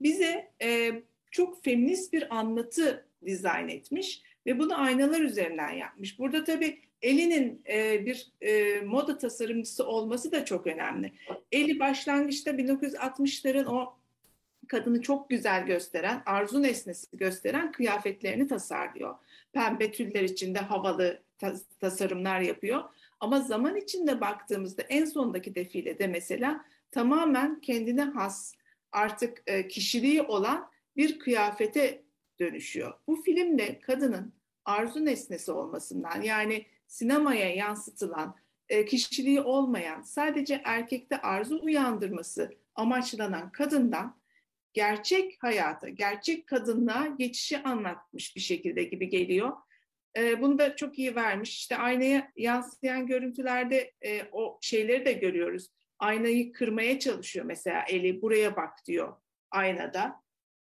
[0.00, 6.18] Bize e, çok feminist bir anlatı dizayn etmiş ve bunu aynalar üzerinden yapmış.
[6.18, 11.12] Burada tabii Eli'nin e, bir e, moda tasarımcısı olması da çok önemli.
[11.52, 13.96] Eli başlangıçta 1960'ların o
[14.68, 19.14] kadını çok güzel gösteren, arzu nesnesi gösteren kıyafetlerini tasarlıyor.
[19.52, 22.84] Pembe tüller içinde havalı tas- tasarımlar yapıyor.
[23.20, 28.54] Ama zaman içinde baktığımızda en sondaki defilede mesela tamamen kendine has,
[28.94, 32.02] artık e, kişiliği olan bir kıyafete
[32.40, 32.94] dönüşüyor.
[33.06, 34.32] Bu filmde kadının
[34.64, 38.36] arzu nesnesi olmasından yani sinemaya yansıtılan
[38.68, 44.16] e, kişiliği olmayan sadece erkekte arzu uyandırması amaçlanan kadından
[44.72, 49.52] gerçek hayata, gerçek kadınlığa geçişi anlatmış bir şekilde gibi geliyor.
[50.16, 51.58] E, bunu da çok iyi vermiş.
[51.58, 55.68] İşte aynaya yansıyan görüntülerde e, o şeyleri de görüyoruz.
[55.98, 59.16] Aynayı kırmaya çalışıyor mesela Eli buraya bak diyor
[59.50, 60.20] aynada.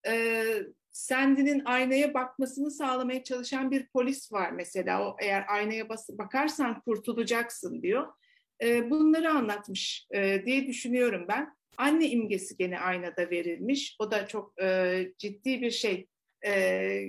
[0.07, 0.43] E,
[0.91, 5.07] Sandy'nin aynaya bakmasını sağlamaya çalışan bir polis var mesela.
[5.07, 8.07] O eğer aynaya bas- bakarsan kurtulacaksın diyor.
[8.63, 11.53] E, bunları anlatmış e, diye düşünüyorum ben.
[11.77, 13.95] Anne imgesi gene aynada verilmiş.
[13.99, 16.07] O da çok e, ciddi bir şey
[16.41, 16.51] e,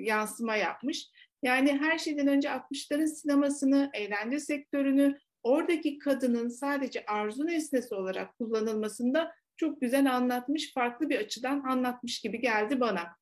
[0.02, 1.06] yansıma yapmış.
[1.42, 9.34] Yani her şeyden önce 60'ların sinemasını, eğlence sektörünü, oradaki kadının sadece arzu nesnesi olarak kullanılmasında
[9.56, 13.16] çok güzel anlatmış, farklı bir açıdan anlatmış gibi geldi bana.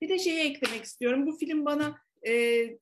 [0.00, 1.26] Bir de şeyi eklemek istiyorum.
[1.26, 2.32] Bu film bana e,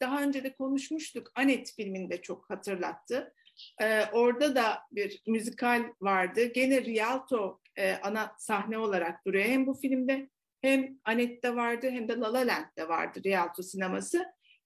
[0.01, 1.33] daha önce de konuşmuştuk.
[1.35, 3.35] Anet filminde çok hatırlattı.
[3.83, 6.45] E, orada da bir müzikal vardı.
[6.45, 9.45] Gene Rialto e, ana sahne olarak duruyor.
[9.45, 10.29] Hem bu filmde
[10.63, 14.25] hem Anet'te vardı hem de La La Land'de vardı Rialto sineması.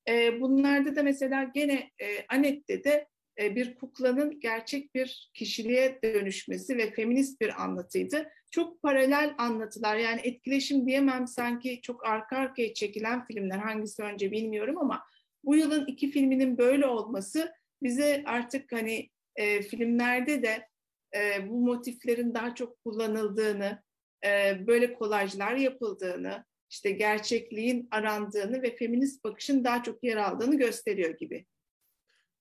[0.09, 6.90] E, bunlarda da mesela gene e, Anet'te de bir kuklanın gerçek bir kişiliğe dönüşmesi ve
[6.90, 8.29] feminist bir anlatıydı.
[8.51, 14.79] Çok paralel anlatılar yani etkileşim diyemem sanki çok arka arkaya çekilen filmler hangisi önce bilmiyorum
[14.79, 15.03] ama
[15.44, 20.68] bu yılın iki filminin böyle olması bize artık hani e, filmlerde de
[21.16, 23.83] e, bu motiflerin daha çok kullanıldığını,
[24.25, 31.18] e, böyle kolajlar yapıldığını, işte gerçekliğin arandığını ve feminist bakışın daha çok yer aldığını gösteriyor
[31.18, 31.46] gibi.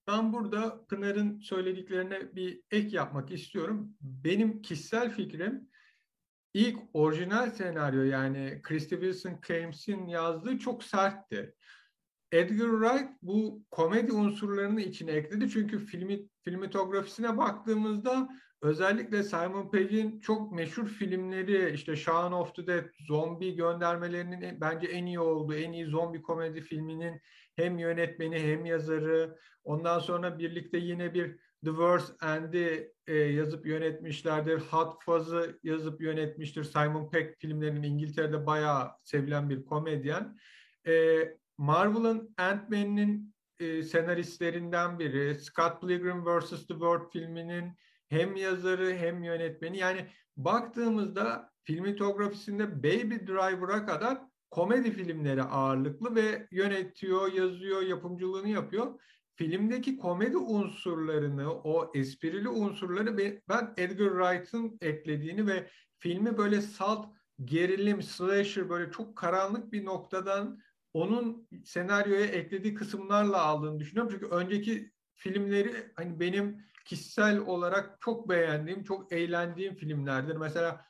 [0.08, 3.89] Ben burada Pınar'ın söylediklerine bir ek yapmak istiyorum.
[4.02, 5.70] Benim kişisel fikrim
[6.54, 11.56] ilk orijinal senaryo yani Christy Wilson Cames'in yazdığı çok sertti.
[12.32, 15.50] Edgar Wright bu komedi unsurlarını içine ekledi.
[15.50, 18.30] Çünkü filmi, filmitografisine baktığımızda
[18.62, 25.06] özellikle Simon Pegg'in çok meşhur filmleri işte Shaun of the Dead, zombi göndermelerinin bence en
[25.06, 27.22] iyi olduğu, en iyi zombi komedi filminin
[27.56, 29.38] hem yönetmeni hem yazarı.
[29.63, 34.60] Ondan sonra birlikte yine bir The Worst End'i e, yazıp yönetmişlerdir.
[34.60, 36.63] Hot Fuzz'ı yazıp yönetmiştir.
[36.63, 40.38] Simon Pegg filmlerinin İngiltere'de bayağı sevilen bir komedyen.
[40.88, 41.24] E,
[41.58, 45.36] Marvel'ın Ant-Man'in e, senaristlerinden biri.
[45.36, 46.50] Scott Pilgrim vs.
[46.50, 47.72] The World filminin
[48.10, 49.78] hem yazarı hem yönetmeni.
[49.78, 54.22] Yani baktığımızda filmitografisinde Baby Driver'a kadar
[54.56, 59.00] komedi filmleri ağırlıklı ve yönetiyor, yazıyor, yapımcılığını yapıyor.
[59.36, 63.18] Filmdeki komedi unsurlarını, o esprili unsurları
[63.50, 67.06] ben Edgar Wright'ın eklediğini ve filmi böyle salt
[67.44, 70.60] gerilim, slasher böyle çok karanlık bir noktadan
[70.94, 74.12] onun senaryoya eklediği kısımlarla aldığını düşünüyorum.
[74.12, 80.36] Çünkü önceki filmleri hani benim kişisel olarak çok beğendiğim, çok eğlendiğim filmlerdir.
[80.36, 80.86] Mesela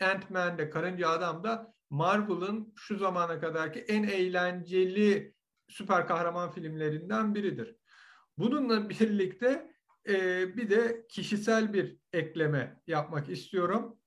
[0.00, 5.34] Ant-Man'de, Karınca Adam'da Marvel'ın şu zamana kadarki en eğlenceli
[5.68, 7.76] süper kahraman filmlerinden biridir.
[8.38, 9.70] Bununla birlikte
[10.08, 13.98] e, bir de kişisel bir ekleme yapmak istiyorum.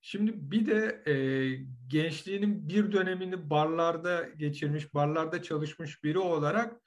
[0.00, 1.14] Şimdi bir de e,
[1.86, 6.80] gençliğinin bir dönemini barlarda geçirmiş, barlarda çalışmış biri olarak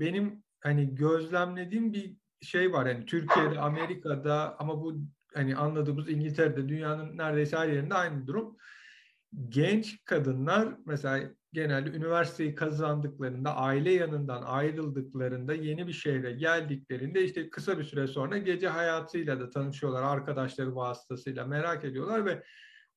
[0.00, 2.86] benim hani gözlemlediğim bir şey var.
[2.86, 4.96] Yani Türkiye'de, Amerika'da ama bu
[5.38, 8.56] hani anladığımız İngiltere'de dünyanın neredeyse her yerinde aynı durum.
[9.48, 17.78] Genç kadınlar mesela genelde üniversiteyi kazandıklarında, aile yanından ayrıldıklarında, yeni bir şehre geldiklerinde işte kısa
[17.78, 22.42] bir süre sonra gece hayatıyla da tanışıyorlar, arkadaşları vasıtasıyla merak ediyorlar ve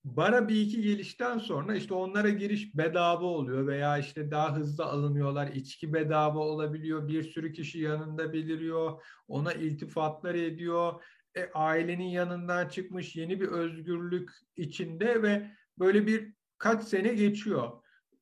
[0.03, 5.47] bara bir iki gelişten sonra işte onlara giriş bedava oluyor veya işte daha hızlı alınıyorlar.
[5.47, 7.07] İçki bedava olabiliyor.
[7.07, 9.01] Bir sürü kişi yanında beliriyor.
[9.27, 11.03] Ona iltifatlar ediyor.
[11.35, 17.71] E, ailenin yanından çıkmış yeni bir özgürlük içinde ve böyle bir kaç sene geçiyor.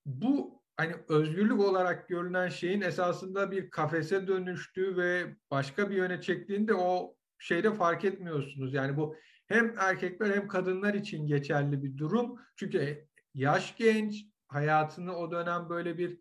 [0.05, 6.73] Bu hani özgürlük olarak görünen şeyin esasında bir kafese dönüştüğü ve başka bir yöne çektiğinde
[6.73, 8.73] o şeyde fark etmiyorsunuz.
[8.73, 9.15] Yani bu
[9.47, 12.39] hem erkekler hem kadınlar için geçerli bir durum.
[12.55, 16.19] Çünkü yaş genç, hayatını o dönem böyle bir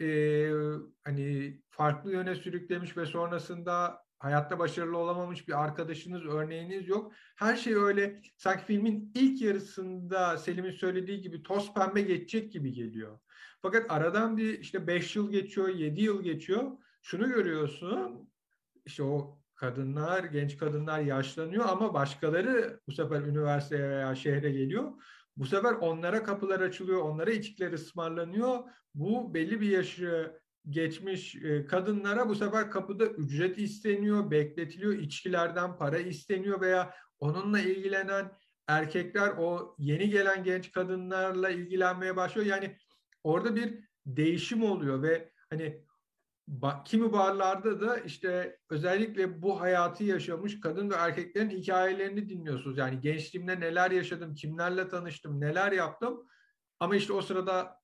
[0.00, 0.08] e,
[1.04, 7.12] hani farklı yöne sürüklemiş ve sonrasında hayatta başarılı olamamış bir arkadaşınız, örneğiniz yok.
[7.36, 13.18] Her şey öyle sanki filmin ilk yarısında Selim'in söylediği gibi toz pembe geçecek gibi geliyor.
[13.62, 16.72] Fakat aradan bir işte 5 yıl geçiyor, 7 yıl geçiyor.
[17.02, 18.30] Şunu görüyorsun,
[18.86, 24.92] işte o kadınlar, genç kadınlar yaşlanıyor ama başkaları bu sefer üniversiteye veya şehre geliyor.
[25.36, 28.58] Bu sefer onlara kapılar açılıyor, onlara içkiler ısmarlanıyor.
[28.94, 35.98] Bu belli bir yaşı geçmiş e, kadınlara bu sefer kapıda ücret isteniyor, bekletiliyor, içkilerden para
[35.98, 38.32] isteniyor veya onunla ilgilenen
[38.66, 42.46] erkekler o yeni gelen genç kadınlarla ilgilenmeye başlıyor.
[42.46, 42.76] Yani
[43.24, 45.84] orada bir değişim oluyor ve hani
[46.84, 52.78] kimi barlarda da işte özellikle bu hayatı yaşamış kadın ve erkeklerin hikayelerini dinliyorsunuz.
[52.78, 56.28] Yani gençliğimde neler yaşadım, kimlerle tanıştım, neler yaptım.
[56.80, 57.80] Ama işte o sırada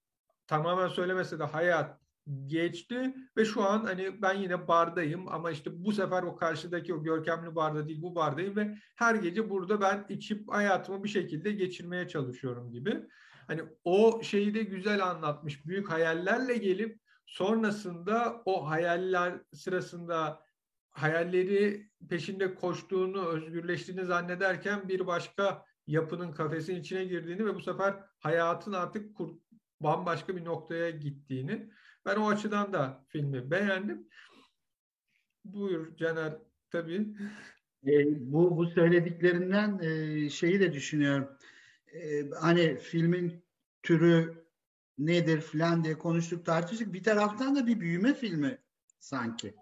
[0.47, 2.04] tamamen söylemese de hayat
[2.47, 7.03] geçti ve şu an hani ben yine bardayım ama işte bu sefer o karşıdaki o
[7.03, 12.09] görkemli barda değil bu bardayım ve her gece burada ben içip hayatımı bir şekilde geçirmeye
[12.09, 13.03] çalışıyorum gibi.
[13.47, 15.67] Hani o şeyi de güzel anlatmış.
[15.67, 20.45] Büyük hayallerle gelip sonrasında o hayaller sırasında
[20.91, 28.73] hayalleri peşinde koştuğunu, özgürleştiğini zannederken bir başka yapının kafesin içine girdiğini ve bu sefer hayatın
[28.73, 29.17] artık
[29.81, 31.71] bambaşka bir noktaya gittiğini.
[32.07, 34.09] Ben o açıdan da filmi beğendim.
[35.45, 36.35] Buyur Caner
[36.71, 37.07] tabii.
[37.87, 37.93] E,
[38.33, 41.29] bu bu söylediklerinden e, şeyi de düşünüyorum.
[41.95, 43.45] E, hani filmin
[43.83, 44.45] türü
[44.99, 46.93] nedir falan diye konuştuk tartıştık.
[46.93, 48.59] Bir taraftan da bir büyüme filmi
[48.99, 49.55] sanki.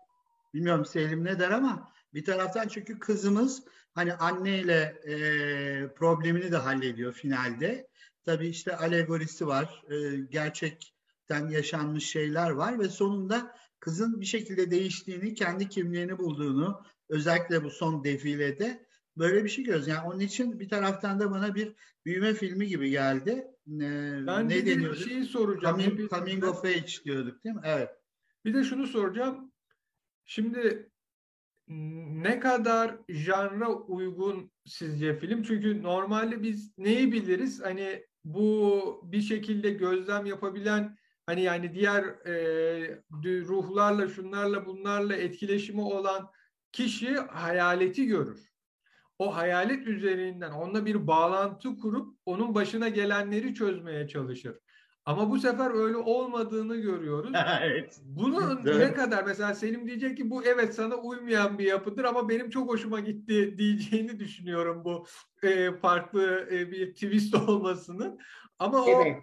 [0.54, 3.62] Bilmiyorum Selim ne der ama bir taraftan çünkü kızımız
[3.94, 5.14] hani anneyle e,
[5.94, 7.88] problemini de hallediyor finalde.
[8.24, 9.82] Tabii işte alegorisi var.
[9.90, 17.64] E, gerçekten yaşanmış şeyler var ve sonunda kızın bir şekilde değiştiğini, kendi kimliğini bulduğunu özellikle
[17.64, 19.88] bu son defilede böyle bir şey görüyoruz.
[19.88, 23.46] Yani onun için bir taraftan da bana bir büyüme filmi gibi geldi.
[23.66, 25.00] Ee, ben ne deniyordu?
[25.00, 25.80] Bir şey soracağım.
[25.80, 27.62] Coming, coming of age diyorduk değil mi?
[27.64, 27.90] Evet.
[28.44, 29.52] Bir de şunu soracağım.
[30.24, 30.90] Şimdi
[31.68, 35.42] ne kadar janra uygun sizce film?
[35.42, 37.62] Çünkü normalde biz neyi biliriz?
[37.62, 46.30] Hani bu bir şekilde gözlem yapabilen hani yani diğer e, ruhlarla şunlarla bunlarla etkileşimi olan
[46.72, 48.52] kişi hayaleti görür
[49.22, 54.58] o hayalet üzerinden onunla bir bağlantı kurup onun başına gelenleri çözmeye çalışır.
[55.04, 57.32] Ama bu sefer öyle olmadığını görüyoruz.
[57.62, 58.00] evet.
[58.04, 62.50] Bunu ne kadar mesela Selim diyecek ki bu evet sana uymayan bir yapıdır ama benim
[62.50, 65.06] çok hoşuma gitti diyeceğini düşünüyorum bu
[65.42, 68.18] e, farklı e, bir twist olmasının.
[68.62, 69.16] Ama o evet,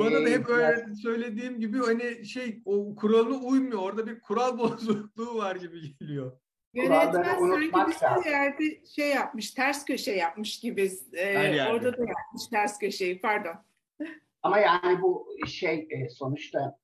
[0.00, 3.82] bana da hep öyle söylediğim gibi hani şey o kuralına uymuyor.
[3.82, 6.32] Orada bir kural bozukluğu var gibi geliyor.
[6.74, 10.90] Yönetmen sanki bir yerde şey yapmış, ters köşe yapmış gibi.
[11.12, 13.54] Ee, orada da yapmış ters köşeyi, pardon.
[14.42, 16.78] Ama yani bu şey e, sonuçta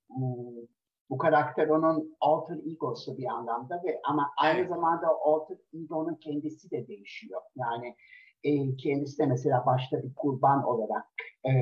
[1.11, 4.69] bu karakter onun alter egosu bir anlamda ve ama aynı evet.
[4.69, 7.41] zamanda alter ego'nun kendisi de değişiyor.
[7.57, 7.97] Yani
[8.45, 11.05] e, kendisi de mesela başta bir kurban olarak
[11.45, 11.53] e,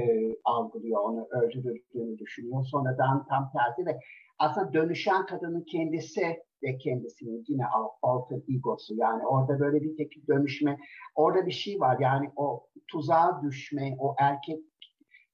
[0.45, 2.65] algılıyor, onu öldürüldüğünü düşünüyor.
[2.65, 4.01] Sonradan tam tersi ve
[4.39, 7.65] aslında dönüşen kadının kendisi ve kendisinin yine
[8.03, 8.95] alter egosu.
[8.97, 10.79] Yani orada böyle bir tek dönüşme
[11.15, 11.97] orada bir şey var.
[12.01, 14.61] Yani o tuzağa düşme o erkek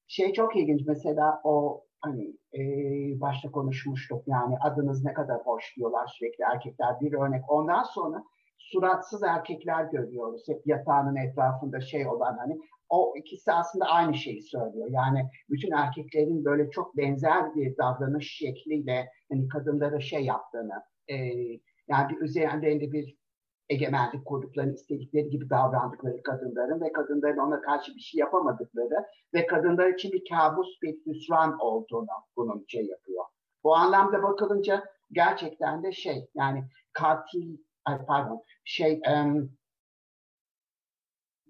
[0.07, 0.81] şey çok ilginç.
[0.87, 2.61] Mesela o hani e,
[3.21, 7.43] başta konuşmuştuk yani adınız ne kadar hoş diyorlar sürekli erkekler bir örnek.
[7.47, 8.23] Ondan sonra
[8.57, 12.57] suratsız erkekler görüyoruz hep yatağının etrafında şey olan hani
[12.89, 14.87] o ikisi aslında aynı şeyi söylüyor.
[14.91, 21.15] Yani bütün erkeklerin böyle çok benzer bir davranış şekliyle hani kadınlara şey yaptığını, e,
[21.87, 23.17] yani bir üzerinde bir
[23.69, 29.89] egemenlik kurduklarını istedikleri gibi davrandıkları kadınların ve kadınların ona karşı bir şey yapamadıkları ve kadınlar
[29.89, 33.25] için bir kabus bir hüsran olduğunu bunun şey yapıyor.
[33.63, 36.63] Bu anlamda bakılınca gerçekten de şey yani
[36.93, 37.57] katil
[38.07, 39.01] pardon şey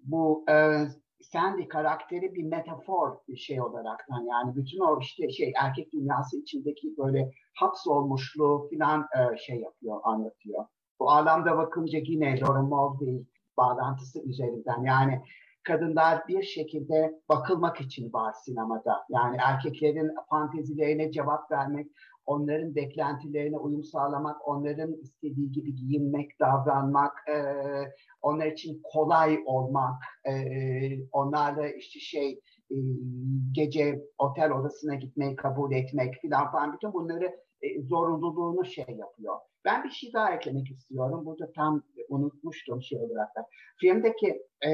[0.04, 0.88] bu uh,
[1.20, 6.96] Sandy karakteri bir metafor bir şey olaraktan yani bütün o işte şey erkek dünyası içindeki
[6.98, 10.64] böyle hapsolmuşluğu falan e, şey yapıyor, anlatıyor.
[11.00, 13.26] Bu alanda bakınca yine Laura Mulvey
[13.56, 15.22] bağlantısı üzerinden yani
[15.64, 19.04] kadınlar bir şekilde bakılmak için var sinemada.
[19.08, 21.86] Yani erkeklerin fantezilerine cevap vermek,
[22.28, 27.36] onların beklentilerine uyum sağlamak, onların istediği gibi giyinmek, davranmak, e,
[28.22, 30.32] onlar için kolay olmak, e,
[31.12, 32.76] onlarla işte şey e,
[33.52, 39.36] gece otel odasına gitmeyi kabul etmek filan falan bütün bunları e, zorunluluğunu şey yapıyor.
[39.64, 41.26] Ben bir şey daha eklemek istiyorum.
[41.26, 43.46] Burada tam unutmuştum şey olarak da.
[43.80, 44.70] Filmdeki e,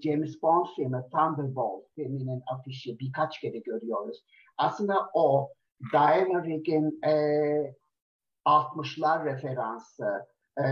[0.00, 4.24] James Bond filmi Thunderbolt filminin afişi birkaç kere görüyoruz.
[4.58, 5.50] Aslında o
[5.92, 7.14] Diana Rigg'in e,
[8.44, 10.04] 60'lar referansı,
[10.58, 10.64] e,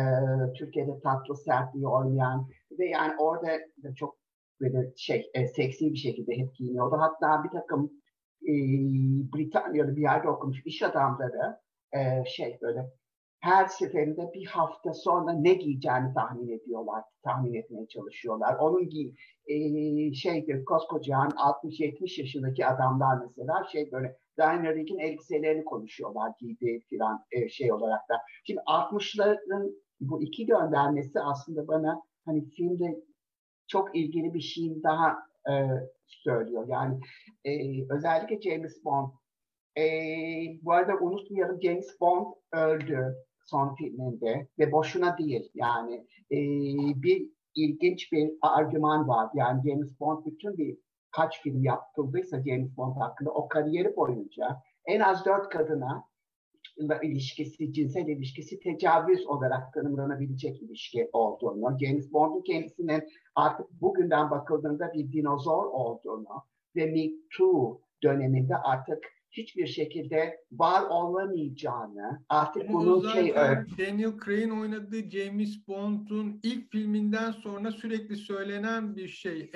[0.58, 2.48] Türkiye'de tatlı sertliği oynayan
[2.78, 3.46] ve yani orada
[3.82, 4.16] da çok
[4.60, 6.96] böyle şey e, seksi bir şekilde hep giyiniyordu.
[6.98, 7.92] Hatta bir takım
[8.42, 8.52] e,
[9.34, 11.58] Britanya'da bir yerde okumuş iş adamları
[11.92, 12.90] e, şey böyle
[13.40, 18.54] her seferinde bir hafta sonra ne giyeceğini tahmin ediyorlar, tahmin etmeye çalışıyorlar.
[18.54, 19.12] Onun giy
[19.46, 27.48] e, şeydir koskocaman 60-70 yaşındaki adamlar mesela şey böyle Rigg'in elbiselerini konuşuyorlar giydiği filan e,
[27.48, 28.14] şey olarak da.
[28.44, 33.02] Şimdi 60'ların bu iki göndermesi aslında bana hani filmde
[33.66, 35.18] çok ilgili bir şeyin daha
[35.50, 35.52] e,
[36.06, 36.66] söylüyor.
[36.68, 37.00] Yani
[37.44, 37.52] e,
[37.94, 39.10] özellikle James Bond.
[39.78, 39.82] E,
[40.62, 43.14] bu arada unutmayalım James Bond öldü
[43.44, 45.50] son filminde ve boşuna değil.
[45.54, 45.94] Yani
[46.30, 46.36] e,
[47.02, 49.30] bir ilginç bir argüman var.
[49.34, 50.78] Yani James Bond bütün bir
[51.12, 56.04] kaç film yapıldıysa James Bond hakkında o kariyeri boyunca en az dört kadına
[57.02, 63.02] ilişkisi, cinsel ilişkisi tecavüz olarak tanımlanabilecek ilişki olduğunu, James Bond'un kendisinin
[63.34, 66.44] artık bugünden bakıldığında bir dinozor olduğunu
[66.76, 73.34] ve Me Too döneminde artık hiçbir şekilde var olamayacağını artık Bunu bunun zaten şey
[73.86, 79.50] Daniel Craig'in oynadığı James Bond'un ilk filminden sonra sürekli söylenen bir şey.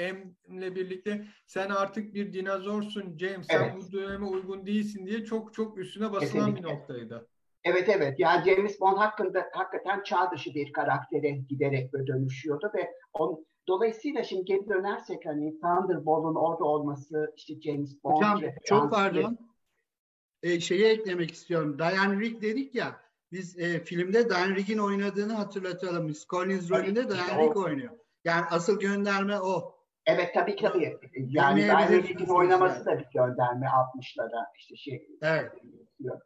[0.48, 3.74] M'le birlikte sen artık bir dinozorsun James, sen Evet.
[3.76, 6.68] bu döneme uygun değilsin diye çok çok üstüne basılan Kesinlikle.
[6.68, 7.28] bir noktaydı.
[7.64, 12.90] Evet evet yani James Bond hakkında hakikaten çağ dışı bir karaktere giderek böyle dönüşüyordu ve
[13.12, 19.38] on, dolayısıyla şimdi geri dönersek hani Thunderbolt'un orada olması işte James Bond Hocam çok pardon.
[20.46, 21.78] E, şeyi eklemek istiyorum.
[21.78, 23.00] Diane Rigg dedik ya.
[23.32, 26.04] Biz e, filmde Diane Rigg'in oynadığını hatırlatalım.
[26.04, 27.92] Miss Collins rolünde Diane Rigg oynuyor.
[28.24, 29.76] Yani asıl gönderme o.
[30.06, 30.96] Evet tabii tabii.
[31.28, 35.52] Yani Diane Rigg'in oynaması da bir gönderme 60'lara işte şey Evet.
[36.02, 36.20] diyor.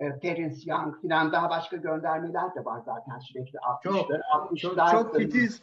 [0.00, 4.20] E, Terence Young filan daha başka göndermeler de var zaten sürekli 60'lar.
[4.20, 5.62] 60'lar Çok, çok titiz,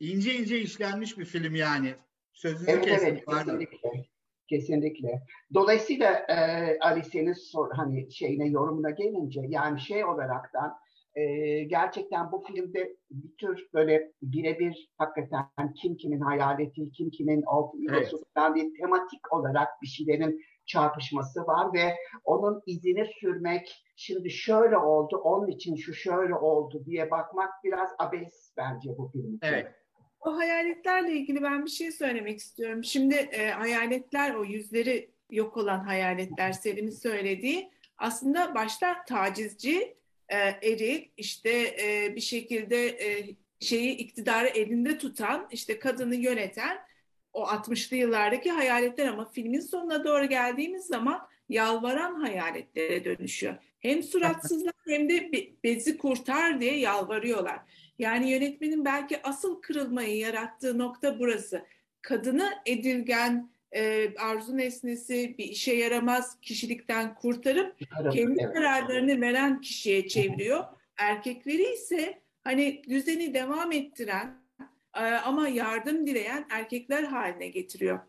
[0.00, 1.94] ince ince işlenmiş bir film yani.
[2.32, 3.08] Sözünü Evet kestim.
[3.08, 4.11] evet kesinlikle.
[4.52, 5.22] Kesinlikle.
[5.54, 6.36] Dolayısıyla e,
[6.80, 10.74] Ali senin sor, hani şeyine yorumuna gelince yani şey olaraktan
[11.14, 11.24] e,
[11.64, 18.24] gerçekten bu filmde bir tür böyle birebir hakikaten kim kimin hayaleti, kim kimin alt egosu
[18.34, 21.94] falan bir tematik olarak bir şeylerin çarpışması var ve
[22.24, 28.52] onun izini sürmek şimdi şöyle oldu, onun için şu şöyle oldu diye bakmak biraz abes
[28.56, 29.40] bence bu film için.
[29.42, 29.81] Evet.
[30.24, 32.84] O hayaletlerle ilgili ben bir şey söylemek istiyorum.
[32.84, 39.96] Şimdi e, hayaletler o yüzleri yok olan hayaletler Selim'in söylediği aslında başta tacizci,
[40.28, 41.50] e, eril, işte
[41.82, 46.78] e, bir şekilde e, şeyi iktidarı elinde tutan, işte kadını yöneten
[47.32, 53.54] o 60'lı yıllardaki hayaletler ama filmin sonuna doğru geldiğimiz zaman yalvaran hayaletlere dönüşüyor.
[53.80, 57.58] Hem suratsızlar hem de be- bezi kurtar diye yalvarıyorlar.
[57.98, 61.64] Yani yönetmenin belki asıl kırılmayı yarattığı nokta burası.
[62.02, 67.76] Kadını edilgen, e, arzu nesnesi, bir işe yaramaz kişilikten kurtarıp
[68.12, 68.54] kendi Evet.
[68.54, 70.64] kararlarını veren kişiye çeviriyor.
[70.96, 74.42] Erkekleri ise hani düzeni devam ettiren
[74.96, 78.00] e, ama yardım dileyen erkekler haline getiriyor.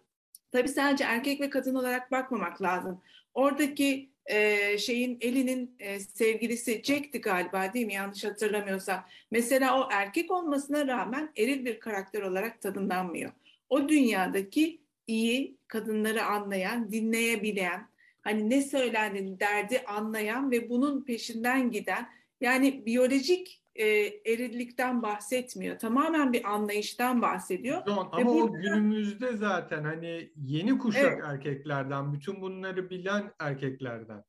[0.54, 3.02] Tabii sadece erkek ve kadın olarak bakmamak lazım.
[3.34, 7.94] Oradaki e, şeyin elinin e, sevgilisi Jack'ti galiba değil mi?
[7.94, 9.06] Yanlış hatırlamıyorsam.
[9.32, 13.32] Mesela o erkek olmasına rağmen eril bir karakter olarak tanımlanmıyor.
[13.70, 17.88] O dünyadaki iyi, kadınları anlayan, dinleyebilen,
[18.22, 22.10] hani ne söylendiğini derdi anlayan ve bunun peşinden giden
[22.42, 23.86] yani biyolojik e,
[24.32, 25.80] erillikten bahsetmiyor.
[25.80, 27.86] Tamamen bir anlayıştan bahsediyor.
[27.88, 31.24] John, Ve ama o burada- günümüzde zaten hani yeni kuşak Evet.
[31.26, 34.24] erkeklerden, bütün bunları bilen erkeklerden.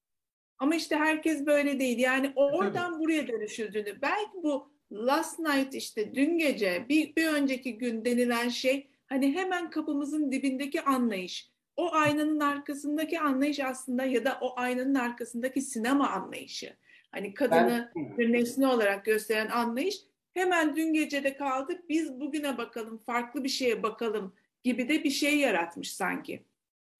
[0.59, 1.99] Ama işte herkes böyle değil.
[1.99, 4.03] Yani oradan buraya dönüşüldüğünü.
[4.03, 9.71] Belki bu last night işte dün gece bir, bir önceki gün denilen şey hani hemen
[9.71, 11.51] kapımızın dibindeki anlayış.
[11.77, 16.77] O aynanın arkasındaki anlayış aslında ya da o aynanın arkasındaki sinema anlayışı.
[17.15, 19.97] Hani kadını Ben- bir nesne olarak gösteren anlayış
[20.35, 24.35] hemen dün gecede kaldık biz bugüne bakalım farklı bir şeye bakalım
[24.65, 26.45] gibi de bir şey yaratmış sanki.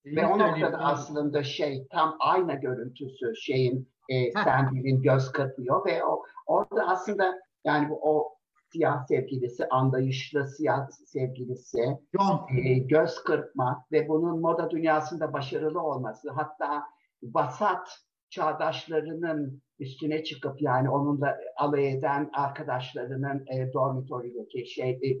[0.05, 6.23] Ve o noktada aslında şey tam ayna görüntüsü şeyin e, Sandy'nin göz kırpıyor ve o
[6.45, 8.35] orada aslında yani bu o
[8.71, 12.47] siyah sevgilisi, anlayışlı siyah sevgilisi, John.
[12.57, 16.83] e, göz kırpmak ve bunun moda dünyasında başarılı olması hatta
[17.23, 17.99] vasat
[18.29, 25.19] çağdaşlarının üstüne çıkıp yani onunla alay eden arkadaşlarının e, dormitorideki şey e,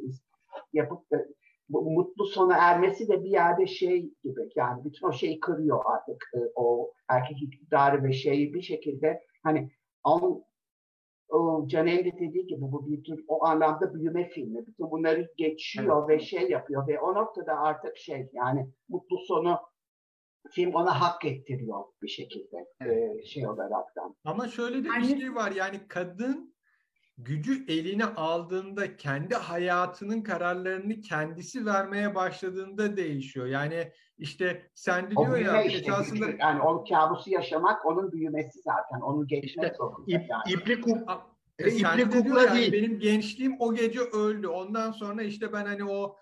[0.73, 1.25] yapıp da
[1.69, 6.31] bu mutlu sona ermesi de bir yerde şey gibi yani bütün o şeyi kırıyor artık
[6.33, 9.71] e, o erkek iktidarı ve şeyi bir şekilde hani
[10.03, 10.43] on,
[11.29, 14.67] o Caner'in de dediği gibi bu bir tür o anlamda büyüme filmi.
[14.67, 19.59] Bütün bunları geçiyor ve şey yapıyor ve o noktada artık şey yani mutlu sonu
[20.51, 24.15] film ona hak ettiriyor bir şekilde e, şey olaraktan.
[24.25, 26.55] Ama şöyle de bir şey var yani kadın
[27.17, 33.45] gücü eline aldığında kendi hayatının kararlarını kendisi vermeye başladığında değişiyor.
[33.45, 36.37] Yani işte sen diyor ya işte esasında gücü.
[36.41, 39.01] yani o kabusu yaşamak onun büyümesi zaten.
[39.01, 40.41] Onu geçmek İşte zorunda İp, yani.
[40.61, 40.97] ipli kuk,
[41.59, 42.73] E, İpli sen de diyor kukla yani değil.
[42.73, 44.47] benim gençliğim o gece öldü.
[44.47, 46.15] Ondan sonra işte ben hani o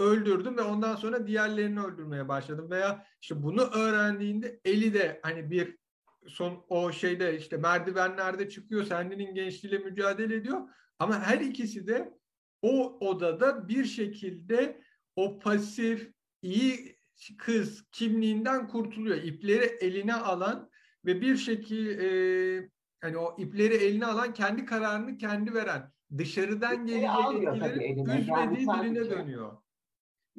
[0.00, 2.70] öldürdüm ve ondan sonra diğerlerini öldürmeye başladım.
[2.70, 5.78] Veya işte bunu öğrendiğinde Eli de hani bir
[6.26, 8.84] son o şeyde işte merdivenlerde çıkıyor.
[8.84, 10.60] Sendinin gençliğiyle mücadele ediyor.
[10.98, 12.14] Ama her ikisi de
[12.62, 14.80] o odada bir şekilde
[15.16, 16.96] o pasif iyi
[17.38, 19.16] kız kimliğinden kurtuluyor.
[19.16, 20.70] İpleri eline alan
[21.04, 22.70] ve bir şekil e,
[23.00, 27.08] hani o ipleri eline alan kendi kararını kendi veren dışarıdan gelecek.
[27.08, 29.56] Yani üzmediği sadece- birine dönüyor.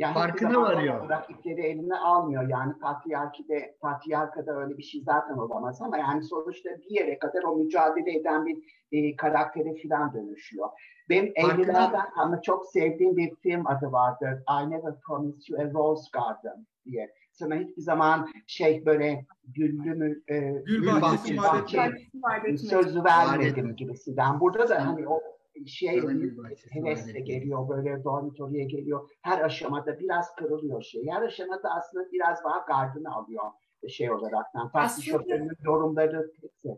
[0.02, 1.00] Yani Farkına varıyor.
[1.02, 2.50] olarak ipleri eline almıyor.
[2.50, 7.56] Yani patriarkide, patriarkada öyle bir şey zaten olamaz ama yani sonuçta bir yere kadar o
[7.56, 8.58] mücadele eden bir
[8.92, 10.70] e, karaktere filan dönüşüyor.
[11.10, 14.44] Benim 50'lerden ama çok sevdiğim bir film adı vardır.
[14.64, 17.14] I Never Promised You a Rose Garden diye.
[17.32, 21.94] Sana hiçbir zaman şey böyle güllü mü, e, Gül bahçesi, bahçesi bahçe-
[22.24, 22.60] vaat etmek.
[22.60, 24.40] söz vermedim gibisinden.
[24.40, 25.22] Burada da hani o
[25.68, 29.10] şey bir bahçesi hevesle geliyor böyle dormitoriye geliyor.
[29.22, 31.08] Her aşamada biraz kırılıyor şey.
[31.10, 33.44] Her aşamada aslında biraz daha gardını alıyor
[33.90, 34.72] şey olaraktan.
[34.72, 36.78] Taksi şoförünün yorumları hepsi.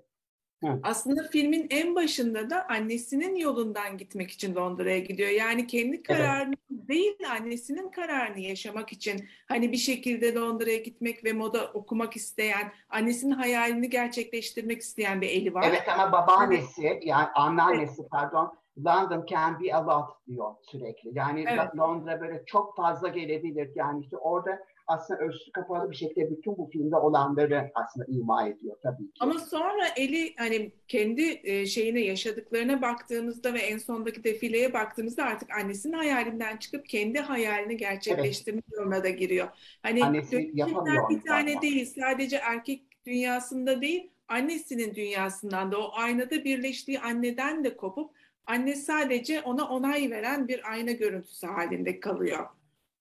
[0.83, 5.29] Aslında filmin en başında da annesinin yolundan gitmek için Londra'ya gidiyor.
[5.29, 11.71] Yani kendi kararını değil annesinin kararını yaşamak için hani bir şekilde Londra'ya gitmek ve moda
[11.73, 15.65] okumak isteyen, annesinin hayalini gerçekleştirmek isteyen bir eli var.
[15.69, 21.09] Evet ama babaannesi yani anneannesi pardon London can be a lot diyor sürekli.
[21.13, 21.77] Yani Evet.
[21.77, 23.69] Londra böyle çok fazla gelebilir.
[23.75, 28.77] Yani işte orada aslında üstü kapalı bir şekilde bütün bu filmde olanları aslında ima ediyor
[28.83, 29.17] tabii ki.
[29.19, 35.49] Ama sonra Eli hani kendi e, şeyine yaşadıklarına baktığımızda ve en sondaki defileye baktığımızda artık
[35.51, 39.47] annesinin hayalinden çıkıp kendi hayalini gerçekleştirme yoluna da giriyor.
[39.83, 41.61] Hani Annesi yapamıyor bir tane zaten.
[41.61, 48.11] değil, sadece erkek dünyasında değil, annesinin dünyasından da o aynada birleştiği anneden de kopup
[48.47, 52.47] anne sadece ona onay veren bir ayna görüntüsü halinde kalıyor.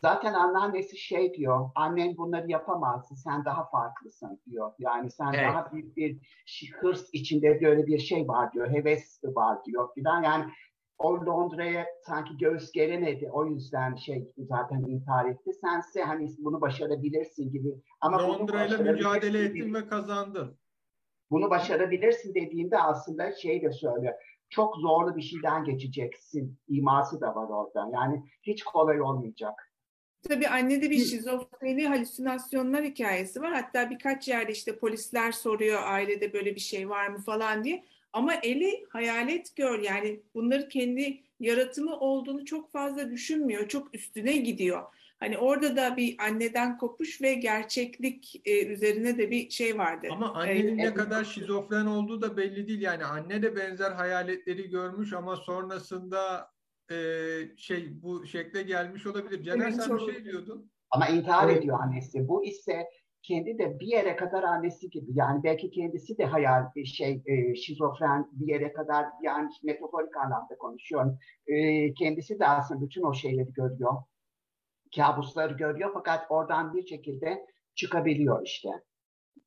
[0.03, 4.73] Zaten anneannesi şey diyor, annen bunları yapamazsın, sen daha farklısın diyor.
[4.79, 5.49] Yani sen Evet.
[5.49, 6.17] daha büyük bir
[6.81, 10.23] hırs içinde böyle bir şey var diyor, heves var diyor filan.
[10.23, 10.45] Yani
[10.99, 15.53] o Londra'ya sanki göğüs geremedi, o yüzden şey zaten intihar etti.
[15.53, 17.69] Sense hani bunu başarabilirsin gibi.
[18.01, 20.59] Ama Londra'yla mücadele ettin ve kazandın.
[21.31, 24.15] Bunu başarabilirsin dediğinde aslında şey de söylüyor.
[24.53, 27.91] Çok zorlu bir şeyden geçeceksin iması da var orada.
[27.93, 29.73] Yani hiç kolay olmayacak.
[30.29, 33.53] Tabii annede bir şizofreni halüsinasyonlar hikayesi var.
[33.53, 37.85] Hatta birkaç yerde işte polisler soruyor ailede böyle bir şey var mı falan diye.
[38.13, 43.69] Ama Eli hayalet gör yani bunları kendi yaratımı olduğunu çok fazla düşünmüyor.
[43.69, 44.83] Çok üstüne gidiyor.
[45.23, 50.07] Hani orada da bir anneden kopuş ve gerçeklik e, üzerine de bir şey vardı.
[50.11, 50.95] Ama annenin ne Evet.
[50.95, 52.81] kadar şizofren olduğu da belli değil.
[52.81, 56.51] Yani anne de benzer hayaletleri görmüş ama sonrasında
[56.91, 56.97] e,
[57.57, 59.43] şey bu şekle gelmiş olabilir.
[59.43, 60.71] Caner Evet, sen bir şey diyordun.
[60.91, 61.59] Ama intihar Evet.
[61.59, 62.29] ediyor annesi.
[62.29, 62.87] Bu ise
[63.23, 65.11] kendi de bir yere kadar annesi gibi.
[65.15, 71.19] Yani belki kendisi de hayal şey e, şizofren bir yere kadar yani metaforik anlamda konuşuyorum.
[71.47, 73.93] E, kendisi de aslında bütün o şeyleri görüyor.
[74.97, 78.69] Kabusları görüyor fakat oradan bir şekilde çıkabiliyor işte.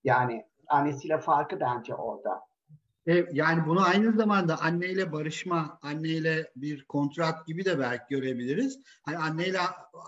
[0.03, 2.41] Yani annesiyle farkı bence orada.
[3.07, 8.79] E, yani bunu aynı zamanda anneyle barışma, anneyle bir kontrat gibi de belki görebiliriz.
[9.03, 9.59] Hani anneyle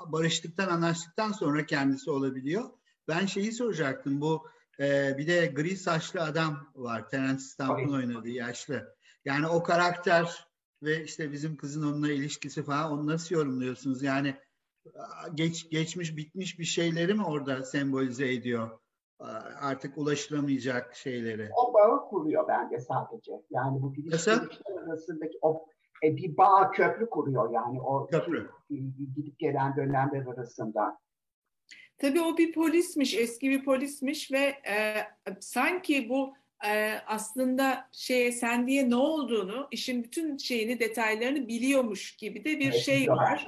[0.08, 2.70] barıştıktan, anlaştıktan sonra kendisi olabiliyor.
[3.08, 4.22] Ben şeyi soracaktım.
[4.22, 4.48] Bu
[4.80, 7.10] e, bir de gri saçlı adam var.
[7.10, 8.96] Terence Stamp'ın oynadığı yaşlı.
[9.26, 10.48] Yani o karakter
[10.84, 14.04] ve işte bizim kızın onunla ilişkisi falan onu nasıl yorumluyorsunuz?
[14.04, 14.36] Yani
[15.34, 18.80] geç geçmiş bitmiş bir şeyleri mi orada sembolize ediyor?
[19.62, 21.50] Artık ulaşılamayacak şeyleri.
[21.56, 23.32] O bağı kuruyor bence sadece.
[23.52, 25.66] Yani bu gidiş arasındaki o
[26.04, 28.50] e, bir bağ köprü kuruyor yani o köprü.
[28.70, 31.00] gidip gelen dönemler arasında.
[31.98, 34.96] Tabii o bir polismiş, eski bir polismiş ve e,
[35.40, 36.34] sanki bu
[36.66, 42.72] e, aslında şeye sen diye ne olduğunu, işin bütün şeyini, detaylarını biliyormuş gibi de bir
[42.72, 43.46] evet, şey var.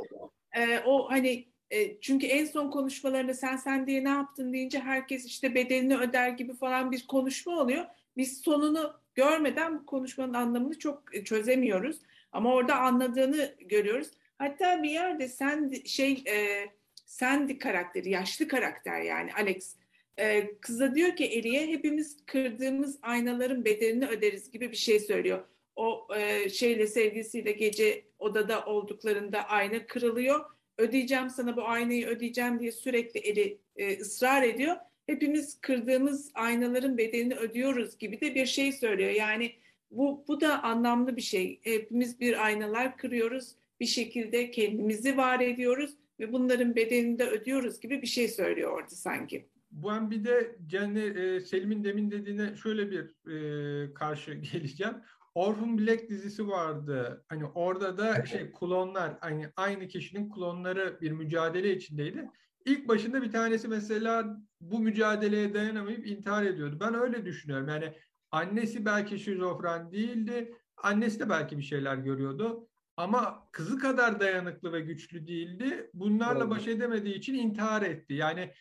[0.57, 5.25] E, o hani e, çünkü en son konuşmalarında sen sen diye ne yaptın deyince herkes
[5.25, 7.85] işte bedelini öder gibi falan bir konuşma oluyor.
[8.17, 11.97] Biz sonunu görmeden bu konuşmanın anlamını çok e, çözemiyoruz.
[12.31, 14.07] Ama orada anladığını görüyoruz.
[14.37, 16.65] Hatta bir yerde sen şey e,
[17.05, 19.75] Sandy karakteri, yaşlı karakter yani Alex.
[20.17, 25.45] E, kıza diyor ki Eli'ye hepimiz kırdığımız aynaların bedelini öderiz gibi bir şey söylüyor.
[25.79, 30.39] O e, şeyle sevgilisiyle gece odada olduklarında ayna kırılıyor.
[30.77, 34.75] Ödeyeceğim sana bu aynayı ödeyeceğim diye sürekli Eli e, ısrar ediyor.
[35.07, 39.11] Hepimiz kırdığımız aynaların bedelini ödüyoruz gibi de bir şey söylüyor.
[39.11, 39.51] Yani
[39.91, 41.59] bu, bu da anlamlı bir şey.
[41.63, 43.55] Hepimiz bir aynalar kırıyoruz.
[43.79, 48.95] Bir şekilde kendimizi var ediyoruz ve bunların bedelini de ödüyoruz gibi bir şey söylüyor orada
[48.95, 49.45] sanki.
[49.71, 54.95] Ben bir de Cennet, e, Selim'in demin dediğine şöyle bir e, karşı geleceğim.
[55.39, 57.25] Orphan Black dizisi vardı.
[57.29, 62.29] Hani orada da şey klonlar hani aynı kişinin klonları bir mücadele içindeydi.
[62.65, 66.77] İlk başında bir tanesi mesela bu mücadeleye dayanamayıp intihar ediyordu.
[66.79, 67.67] Ben öyle düşünüyorum.
[67.67, 67.93] Yani
[68.31, 70.55] annesi belki şizofren değildi.
[70.77, 72.67] Annesi de belki bir şeyler görüyordu.
[72.97, 75.89] Ama kızı kadar dayanıklı ve güçlü değildi.
[75.93, 76.49] Bunlarla evet.
[76.49, 78.13] baş edemediği için intihar etti.
[78.13, 78.53] Yani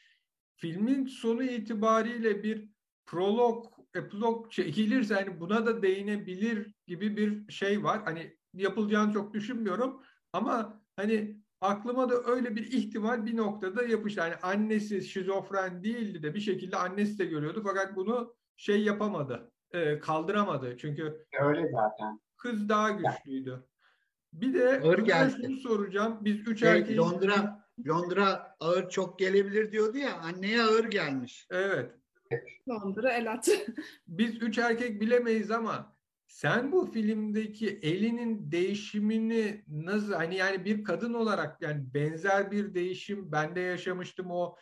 [0.56, 2.68] filmin sonu itibariyle bir
[3.06, 3.64] prolog,
[4.50, 8.02] çekilirse hani buna da değinebilir gibi bir şey var.
[8.04, 14.20] Hani yapılacağını çok düşünmüyorum ama hani aklıma da öyle bir ihtimal bir noktada yapıştı.
[14.20, 19.98] Yani annesi şizofren değildi de bir şekilde annesi de görüyordu fakat bunu şey yapamadı, e,
[19.98, 20.76] kaldıramadı.
[20.76, 22.20] Çünkü öyle zaten.
[22.36, 23.64] Kız daha güçlüydü.
[24.32, 25.34] Bir de ağır geldi.
[25.46, 26.18] şunu soracağım.
[26.20, 26.98] Biz üç şey, erkeğiz.
[26.98, 30.18] Londra, Londra ağır çok gelebilir diyordu ya.
[30.18, 31.46] Anneye ağır gelmiş.
[31.50, 31.94] Evet.
[32.68, 33.48] Londra el at.
[34.06, 41.14] Biz üç erkek bilemeyiz ama sen bu filmdeki elinin değişimini nasıl hani yani bir kadın
[41.14, 44.56] olarak yani benzer bir değişim ben de yaşamıştım o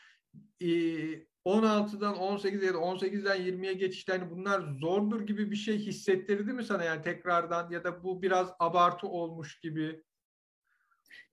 [1.46, 6.64] 16'dan 18'e ya da 18'den 20'ye geçişte hani bunlar zordur gibi bir şey hissettirdi mi
[6.64, 10.02] sana yani tekrardan ya da bu biraz abartı olmuş gibi?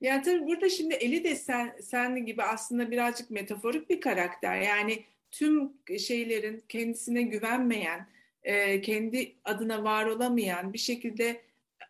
[0.01, 4.61] Ya tabii burada şimdi Eli de sen, sen gibi aslında birazcık metaforik bir karakter.
[4.61, 8.07] Yani tüm şeylerin kendisine güvenmeyen,
[8.43, 11.41] e, kendi adına var olamayan bir şekilde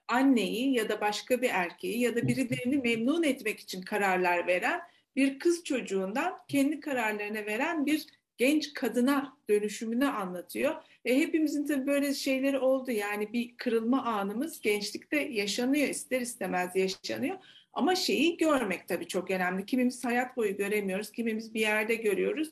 [0.07, 4.81] anneyi ya da başka bir erkeği ya da birilerini memnun etmek için kararlar veren
[5.15, 8.05] bir kız çocuğundan kendi kararlarına veren bir
[8.37, 10.75] genç kadına dönüşümünü anlatıyor.
[11.05, 12.91] E, hepimizin tabii böyle şeyleri oldu.
[12.91, 17.37] Yani bir kırılma anımız gençlikte yaşanıyor, ister istemez yaşanıyor.
[17.73, 19.65] Ama şeyi görmek tabii çok önemli.
[19.65, 22.49] Kimimiz hayat boyu göremiyoruz, kimimiz bir yerde görüyoruz.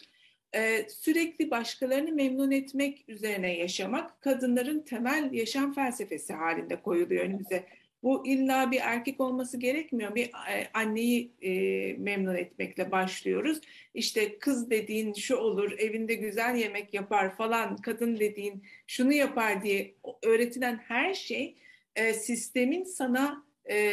[0.55, 7.65] Ee, sürekli başkalarını memnun etmek üzerine yaşamak kadınların temel yaşam felsefesi halinde koyuluyor önümüze.
[8.03, 10.15] Bu illa bir erkek olması gerekmiyor.
[10.15, 11.51] Bir e, anneyi e,
[11.93, 13.61] memnun etmekle başlıyoruz.
[13.93, 19.93] İşte kız dediğin şu olur, evinde güzel yemek yapar falan, kadın dediğin şunu yapar diye
[20.23, 21.55] öğretilen her şey
[21.95, 23.91] e, sistemin sana e,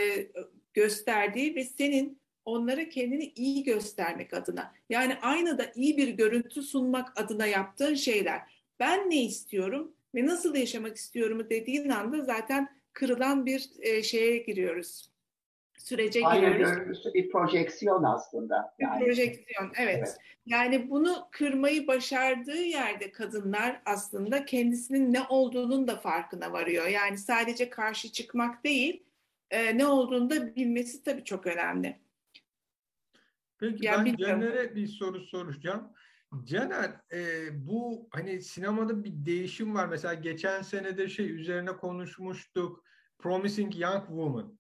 [0.75, 2.19] gösterdiği ve senin
[2.49, 4.73] onlara kendini iyi göstermek adına.
[4.91, 8.41] Yani aynada iyi bir görüntü sunmak adına yaptığın şeyler.
[8.81, 15.11] Ben ne istiyorum ve nasıl yaşamak istiyorumu dediğin anda zaten kırılan bir e, şeye giriyoruz.
[15.79, 17.15] Sürece Aynen, giriyoruz.
[17.15, 18.75] Bir projeksiyon aslında.
[18.79, 19.01] Yani.
[19.01, 19.97] Bir projeksiyon, evet.
[19.99, 20.17] evet.
[20.47, 26.87] Yani bunu kırmayı başardığı yerde kadınlar aslında kendisinin ne olduğunun da farkına varıyor.
[26.87, 29.03] Yani sadece karşı çıkmak değil,
[29.51, 31.97] e, ne olduğunu da bilmesi tabii çok önemli.
[33.61, 35.93] Peki yani ben Caner'e bir soru soracağım.
[36.45, 39.89] Caner, e, bu hani sinemada bir değişim var.
[39.89, 42.85] Mesela geçen senede şey üzerine konuşmuştuk.
[43.19, 44.59] Promising Young Woman.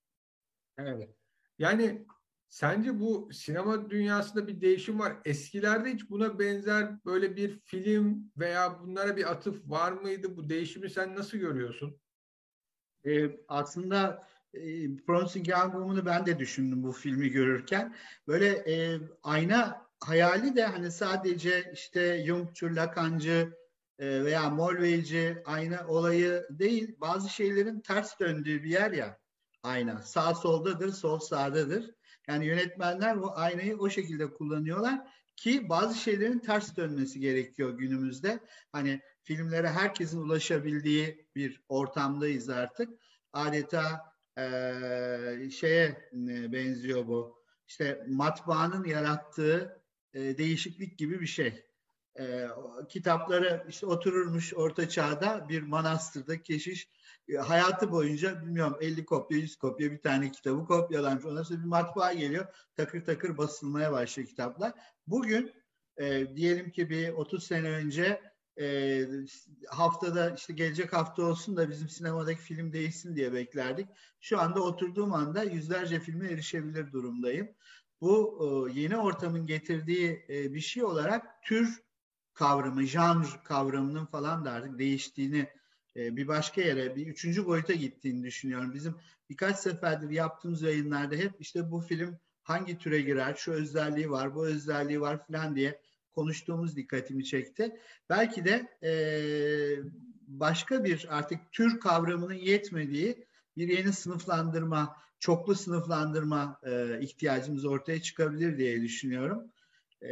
[0.79, 1.17] Evet.
[1.59, 2.07] Yani
[2.49, 5.17] Sence bu sinema dünyasında bir değişim var.
[5.25, 10.37] Eskilerde hiç buna benzer böyle bir film veya bunlara bir atıf var mıydı?
[10.37, 12.01] Bu değişimi sen nasıl görüyorsun?
[13.05, 17.97] Ee, aslında e, Promising Young Woman'ı ben de düşündüm bu filmi görürken.
[18.27, 23.57] Böyle e, ayna hayali de hani sadece işte Jungçu, Lacancı
[23.99, 26.97] e, veya Molveyci ayna olayı değil.
[27.01, 29.19] Bazı şeylerin ters döndüğü bir yer ya
[29.63, 30.03] ayna.
[30.03, 31.91] Sağ soldadır, sol sağdadır.
[32.29, 35.01] Yani yönetmenler bu aynayı o şekilde kullanıyorlar
[35.37, 38.41] ki bazı şeylerin ters dönmesi gerekiyor günümüzde.
[38.73, 42.89] Hani filmlere herkesin ulaşabildiği bir ortamdayız artık.
[43.33, 44.13] Adeta
[45.51, 46.11] şeye
[46.53, 47.39] benziyor bu.
[47.67, 49.83] İşte matbaanın yarattığı
[50.15, 51.65] değişiklik gibi bir şey.
[52.89, 56.89] Kitapları işte otururmuş orta çağda bir manastırda keşiş
[57.29, 61.25] e, hayatı boyunca bilmiyorum 50 kopya 100 kopya bir tane kitabı kopyalanmış.
[61.25, 64.73] Ondan sonra bir matbaa geliyor takır takır basılmaya başlıyor kitaplar.
[65.07, 65.53] Bugün
[65.97, 68.23] e, diyelim ki bir 30 sene önce
[68.61, 69.07] e,
[69.69, 73.89] haftada işte gelecek hafta olsun da bizim sinemadaki film değişsin diye beklerdik.
[74.21, 77.49] Şu anda oturduğum anda yüzlerce filme erişebilir durumdayım.
[78.01, 78.39] Bu
[78.71, 81.83] e, yeni ortamın getirdiği e, bir şey olarak tür
[82.35, 85.49] kavramı, janr kavramının falan da artık değiştiğini
[85.97, 88.75] e, bir başka yere, bir üçüncü boyuta gittiğini düşünüyorum.
[88.75, 88.95] Bizim
[89.31, 94.47] birkaç seferdir yaptığımız yayınlarda hep işte bu film hangi türe girer, şu özelliği var, bu
[94.47, 95.81] özelliği var falan diye
[96.19, 97.77] konuştuğumuz dikkatimi çekti.
[98.11, 98.93] Belki de e,
[100.27, 108.59] başka bir artık tür kavramının yetmediği bir yeni sınıflandırma, çoklu sınıflandırma e, ihtiyacımız ortaya çıkabilir
[108.59, 109.53] diye düşünüyorum.
[110.03, 110.11] E,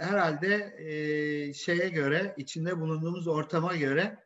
[0.00, 4.18] herhalde e, şeye göre, içinde bulunduğumuz ortama göre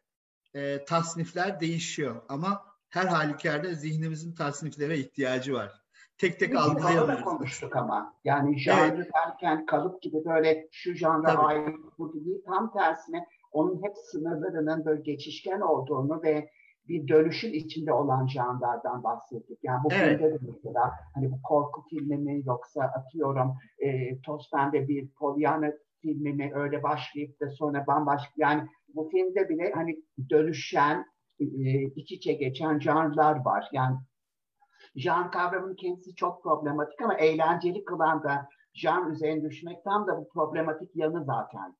[0.54, 2.22] e, tasnifler değişiyor.
[2.28, 5.85] Ama her halükarda zihnimizin tasniflere ihtiyacı var
[6.18, 7.24] tek tek algılayamıyoruz.
[7.24, 8.14] konuştuk ama.
[8.24, 9.10] Yani janrı evet.
[9.14, 15.02] derken kalıp gibi böyle şu janra ait bu gibi tam tersine onun hep sınırlarının böyle
[15.02, 16.50] geçişken olduğunu ve
[16.88, 19.58] bir dönüşün içinde olan janrlardan bahsettik.
[19.62, 20.18] Yani bu evet.
[20.18, 25.72] filmde de mesela hani bu korku filmi mi yoksa atıyorum e, Toz Pembe bir Pollyanna
[26.02, 29.96] filmi mi öyle başlayıp da sonra bambaşka yani bu filmde bile hani
[30.30, 31.06] dönüşen
[31.40, 31.44] e,
[31.82, 33.68] iç içe geçen janrlar var.
[33.72, 33.96] Yani
[34.96, 40.28] Jan kavramının kendisi çok problematik ama eğlenceli kılan da jan üzerine düşmek tam da bu
[40.28, 41.76] problematik yanı zaten.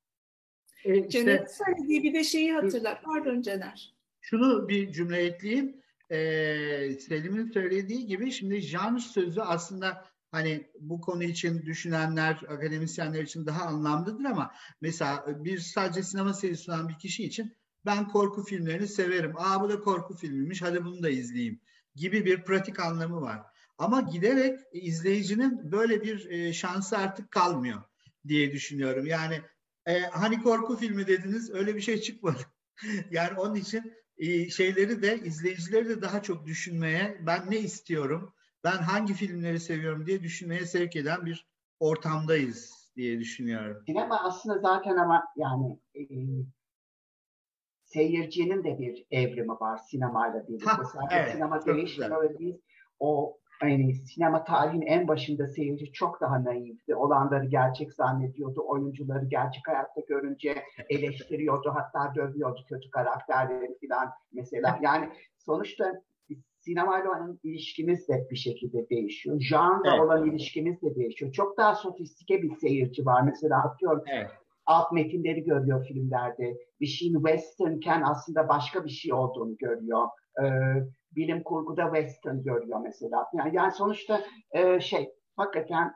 [0.85, 3.03] E, işte, Caner'in söylediği bir de şeyi hatırlar.
[3.03, 3.95] Pardon Caner.
[4.21, 5.83] Şunu bir cümle ekleyeyim.
[6.11, 13.47] Ee, Selim'in söylediği gibi şimdi jan sözü aslında hani bu konu için düşünenler, akademisyenler için
[13.47, 14.51] daha anlamlıdır ama
[14.81, 17.57] mesela bir sadece sinema serisi sunan bir kişi için
[17.87, 19.33] ben korku filmlerini severim.
[19.37, 21.61] Aa bu da korku filmiymiş hadi bunu da izleyeyim
[21.97, 23.43] gibi bir pratik anlamı var.
[23.79, 27.83] Ama giderek izleyicinin böyle bir e, şansı artık kalmıyor
[28.29, 29.07] diye düşünüyorum.
[29.07, 29.41] Yani
[29.87, 32.43] e, hani korku filmi dediniz öyle bir şey çıkmadı.
[33.11, 38.35] yani onun için e, şeyleri de izleyicileri de daha çok düşünmeye ben ne istiyorum,
[38.65, 41.47] ben hangi filmleri seviyorum diye düşünmeye sevk eden bir
[41.81, 43.83] ortamdayız diye düşünüyorum.
[43.87, 46.03] Sinema aslında zaten ama yani e,
[47.97, 50.71] seyircinin de bir evrimi var sinemayla birlikte.
[50.71, 52.57] Ha, Sadece evet, sinema değişmiyor biz
[52.99, 56.95] o yani sinema tarihin en başında seyirci çok daha naifti.
[56.95, 58.65] Olanları gerçek zannediyordu.
[58.67, 60.55] Oyuncuları gerçek hayatta görünce
[60.91, 61.75] eleştiriyordu.
[61.75, 64.79] Hatta dövüyordu kötü karakterleri falan mesela.
[64.83, 66.03] Yani sonuçta
[66.61, 69.41] sinemayla olan ilişkimiz de bir şekilde değişiyor.
[69.41, 70.01] Janrla evet.
[70.01, 71.33] olan ilişkimiz de değişiyor.
[71.33, 73.23] Çok daha sofistike bir seyirci var.
[73.23, 74.31] Mesela atıyorum evet
[74.67, 76.57] alt metinleri görüyor filmlerde.
[76.81, 80.09] Bir şeyin westernken aslında başka bir şey olduğunu görüyor.
[80.43, 80.47] Ee,
[81.13, 83.27] bilim kurguda western görüyor mesela.
[83.35, 85.93] Yani, yani sonuçta e, şey hakikaten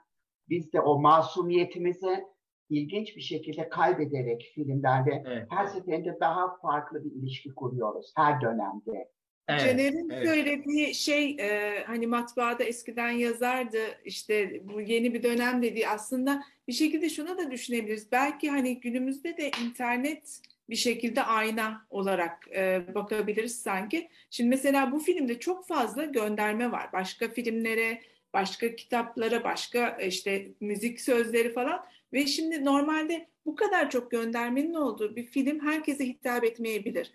[0.49, 2.25] biz de o masumiyetimizi
[2.69, 5.47] ilginç bir şekilde kaybederek filmlerde evet.
[5.51, 9.11] her seferinde daha farklı bir ilişki kuruyoruz her dönemde.
[9.51, 10.29] Evet, Caner'in evet.
[10.29, 16.73] söylediği şey e, hani matbaada eskiden yazardı işte bu yeni bir dönem dediği aslında bir
[16.73, 18.13] şekilde şuna da düşünebiliriz.
[18.13, 20.41] Belki hani günümüzde de internet
[20.71, 24.09] bir şekilde ayna olarak e, bakabiliriz sanki.
[24.31, 26.93] Şimdi mesela bu filmde çok fazla gönderme var.
[26.93, 28.01] Başka filmlere,
[28.33, 31.85] başka kitaplara, başka işte müzik sözleri falan.
[32.13, 37.13] Ve şimdi normalde bu kadar çok göndermenin olduğu bir film herkese hitap etmeyebilir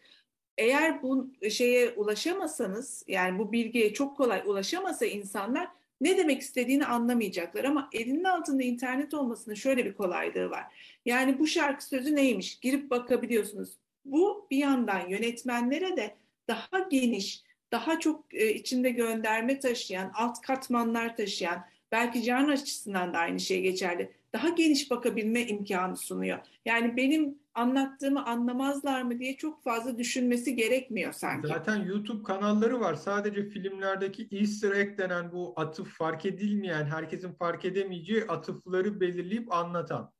[0.57, 5.67] eğer bu şeye ulaşamasanız yani bu bilgiye çok kolay ulaşamasa insanlar
[6.01, 10.63] ne demek istediğini anlamayacaklar ama elinin altında internet olmasının şöyle bir kolaylığı var.
[11.05, 13.77] Yani bu şarkı sözü neymiş girip bakabiliyorsunuz.
[14.05, 16.15] Bu bir yandan yönetmenlere de
[16.47, 23.17] daha geniş, daha çok e, içinde gönderme taşıyan, alt katmanlar taşıyan, Belki can açısından da
[23.17, 24.11] aynı şey geçerli.
[24.35, 26.39] Daha geniş bakabilme imkanı sunuyor.
[26.65, 31.47] Yani benim anlattığımı anlamazlar mı diye çok fazla düşünmesi gerekmiyor sanki.
[31.47, 32.95] Zaten YouTube kanalları var.
[32.95, 40.11] Sadece filmlerdeki Easter egg denen bu atıf fark edilmeyen, herkesin fark edemeyeceği atıfları belirleyip anlatan.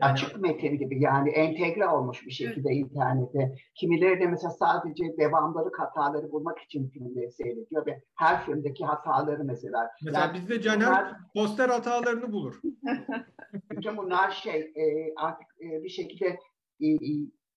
[0.00, 2.78] Yani, Açık metin gibi yani entegre olmuş bir şekilde evet.
[2.78, 3.54] internete.
[3.74, 9.90] Kimileri de mesela sadece devamları hataları bulmak için filmleri seyrediyor ve her filmdeki hataları mesela.
[10.02, 12.60] Mesela yani bizde Caner bunlar, poster hatalarını bulur.
[13.70, 16.38] bütün bunlar şey e, artık e, bir şekilde
[16.80, 17.10] e, e,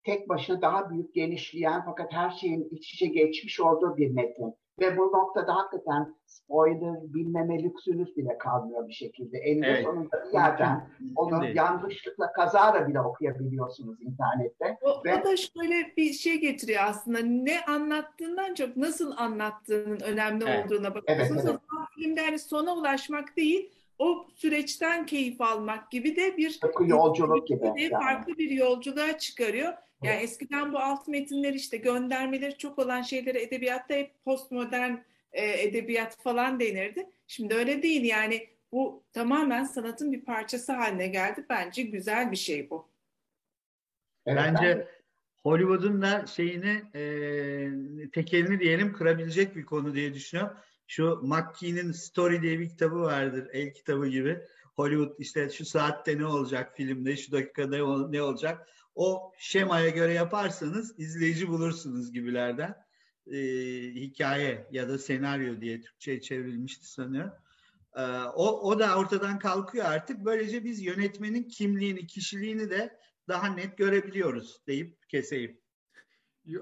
[0.04, 4.54] tek başına daha büyük genişleyen fakat her şeyin iç içe geçmiş olduğu bir metin.
[4.80, 9.38] Ve bu noktada hakikaten spoiler bilmeme lüksünüz bile kalmıyor bir şekilde.
[9.38, 9.84] Eninde evet.
[9.86, 11.58] sonunda bir yerden onu Şimdi.
[11.58, 14.78] yanlışlıkla kazara bile okuyabiliyorsunuz internette.
[14.82, 15.16] O, Ve...
[15.16, 17.20] o da şöyle bir şey getiriyor aslında.
[17.20, 20.66] Ne anlattığından çok nasıl anlattığının önemli evet.
[20.66, 21.46] olduğuna bakıyorsunuz.
[21.46, 21.88] Evet, evet.
[21.96, 27.64] Filmde hani sona ulaşmak değil, o süreçten keyif almak gibi de bir yolculuk gibi.
[27.64, 28.38] De farklı yani.
[28.38, 29.74] bir yolculuğa çıkarıyor.
[30.04, 34.96] Yani eskiden bu alt metinler işte göndermeleri çok olan şeylere edebiyatta hep postmodern
[35.32, 37.10] e, edebiyat falan denirdi.
[37.28, 41.46] Şimdi öyle değil yani bu tamamen sanatın bir parçası haline geldi.
[41.50, 42.90] Bence güzel bir şey bu.
[44.26, 44.88] Bence
[45.44, 47.02] Hollywood'un da şeyini e,
[48.14, 50.58] tekelini diyelim kırabilecek bir konu diye düşünüyorum.
[50.88, 53.50] Şu McKee'nin Story diye bir kitabı vardır.
[53.54, 54.40] El kitabı gibi.
[54.76, 58.68] Hollywood işte şu saatte ne olacak filmde, şu dakikada ne olacak
[58.98, 62.76] o şemaya göre yaparsanız izleyici bulursunuz gibilerden.
[63.32, 63.38] E,
[63.96, 67.32] hikaye ya da senaryo diye Türkçe'ye çevrilmişti sanıyorum.
[67.96, 68.02] E,
[68.36, 70.26] o, o da ortadan kalkıyor artık.
[70.26, 75.60] Böylece biz yönetmenin kimliğini, kişiliğini de daha net görebiliyoruz deyip keseyim.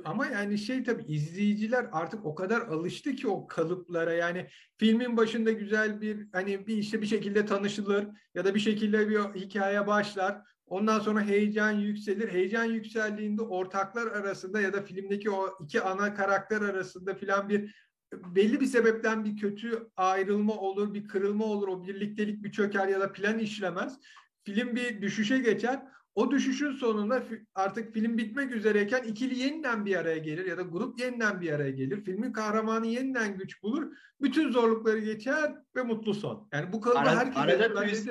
[0.06, 5.52] Ama yani şey tabii izleyiciler artık o kadar alıştı ki o kalıplara yani filmin başında
[5.52, 10.42] güzel bir hani bir işte bir şekilde tanışılır ya da bir şekilde bir hikaye başlar.
[10.68, 12.34] Ondan sonra heyecan yükselir.
[12.34, 18.60] Heyecan yükseldiğinde ortaklar arasında ya da filmdeki o iki ana karakter arasında filan bir belli
[18.60, 21.68] bir sebepten bir kötü ayrılma olur, bir kırılma olur.
[21.68, 24.00] O birliktelik bir çöker ya da plan işlemez.
[24.44, 25.82] Film bir düşüşe geçer.
[26.16, 27.24] O düşüşün sonunda
[27.56, 31.72] artık film bitmek üzereyken ikili yeniden bir araya gelir ya da grup yeniden bir araya
[31.72, 32.04] gelir.
[32.04, 33.92] Filmin kahramanı yeniden güç bulur.
[34.22, 36.50] Bütün zorlukları geçer ve mutlu son.
[36.54, 38.10] Yani bu kalıbı herkes arada twist,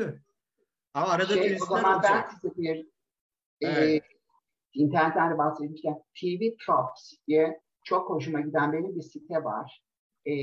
[0.94, 2.12] ama arada şey, o zaman olacak.
[2.12, 2.86] ben size bir
[3.60, 4.02] evet.
[4.02, 4.14] e,
[4.74, 9.82] internetten de bahsetmişken TV Tropes diye çok hoşuma giden benim bir site var.
[10.26, 10.34] E,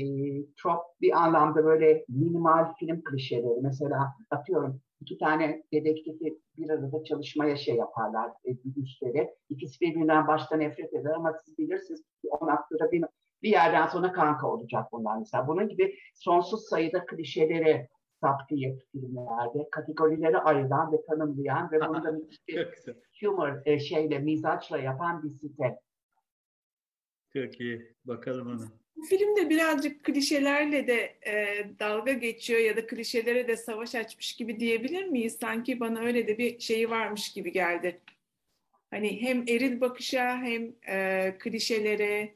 [0.62, 3.60] trop bir anlamda böyle minimal film klişeleri.
[3.62, 8.50] Mesela atıyorum iki tane dedektifi bir arada çalışmaya şey yaparlar e,
[8.82, 9.30] üstleri.
[9.48, 13.04] İkisi birbirinden başta nefret eder ama siz bilirsiniz ki o noktada bir,
[13.42, 15.46] bir yerden sonra kanka olacak bunlar mesela.
[15.46, 17.88] Bunun gibi sonsuz sayıda klişeleri
[18.22, 22.18] saptayıp filmlerde kategorileri ayıran ve tanımlayan ve bunu da
[22.48, 22.68] bir
[23.20, 25.80] humor e, şeyle, mizaçla yapan bir site.
[27.32, 27.94] Çok iyi.
[28.04, 28.64] Bakalım onu.
[28.96, 34.36] Bu film de birazcık klişelerle de e, dalga geçiyor ya da klişelere de savaş açmış
[34.36, 35.36] gibi diyebilir miyiz?
[35.40, 38.00] Sanki bana öyle de bir şeyi varmış gibi geldi.
[38.90, 42.34] Hani hem eril bakışa hem e, klişelere.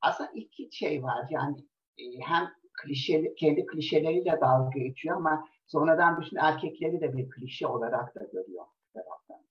[0.00, 1.56] Aslında iki şey var yani
[1.98, 8.14] e, hem klişe, kendi klişeleriyle dalga geçiyor ama sonradan bütün erkekleri de bir klişe olarak
[8.14, 8.64] da görüyor.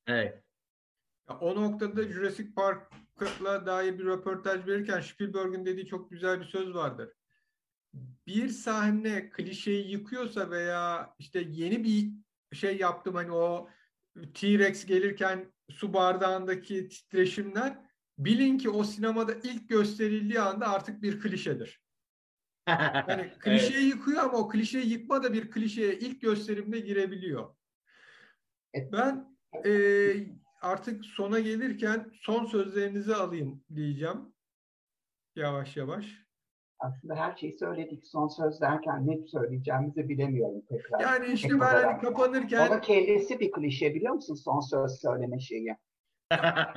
[0.07, 0.43] Evet.
[1.41, 7.09] o noktada Jurassic Park'la dair bir röportaj verirken Spielberg'in dediği çok güzel bir söz vardır.
[8.27, 12.11] Bir sahne klişeyi yıkıyorsa veya işte yeni bir
[12.55, 13.69] şey yaptım hani o
[14.33, 17.77] T-Rex gelirken su bardağındaki titreşimler
[18.17, 21.84] bilin ki o sinemada ilk gösterildiği anda artık bir klişedir.
[22.67, 23.95] Yani klişeyi evet.
[23.95, 27.55] yıkıyor ama o klişeyi yıkma da bir klişeye ilk gösterimde girebiliyor.
[28.91, 29.71] Ben e,
[30.61, 34.33] artık sona gelirken son sözlerinizi alayım diyeceğim.
[35.35, 36.25] Yavaş yavaş.
[36.79, 38.05] Aslında her şeyi söyledik.
[38.05, 40.99] Son söz derken ne söyleyeceğimizi bilemiyorum tekrar.
[40.99, 42.65] Yani işte ben hani kapanırken...
[42.65, 45.75] Ama kendisi bir klişe biliyor musun son söz söyleme şeyi?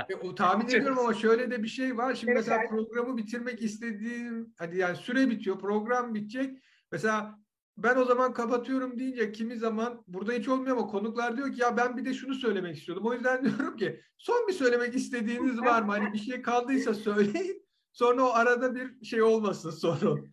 [0.09, 2.15] E, o tahmin ediyorum ama şöyle de bir şey var.
[2.15, 6.63] Şimdi evet, mesela programı bitirmek istediğim hadi yani süre bitiyor, program bitecek.
[6.93, 7.39] Mesela
[7.77, 11.77] ben o zaman kapatıyorum deyince kimi zaman burada hiç olmuyor ama konuklar diyor ki ya
[11.77, 13.07] ben bir de şunu söylemek istiyordum.
[13.07, 15.93] O yüzden diyorum ki son bir söylemek istediğiniz var mı?
[15.93, 17.69] Hani bir şey kaldıysa söyleyin.
[17.93, 20.31] Sonra o arada bir şey olmasın sorun.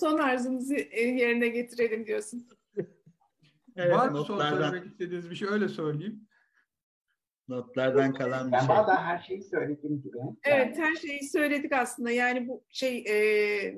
[0.00, 2.48] Son arzumuzu yerine getirelim diyorsun.
[3.76, 6.26] Evet, var mı son söylemek istediğiniz bir şey öyle söyleyeyim.
[7.50, 8.68] Notlardan kalan bir ben şey.
[8.68, 10.18] Ben bazen her şeyi söyledim gibi.
[10.44, 12.10] Evet her şeyi söyledik aslında.
[12.10, 13.74] Yani bu şey e,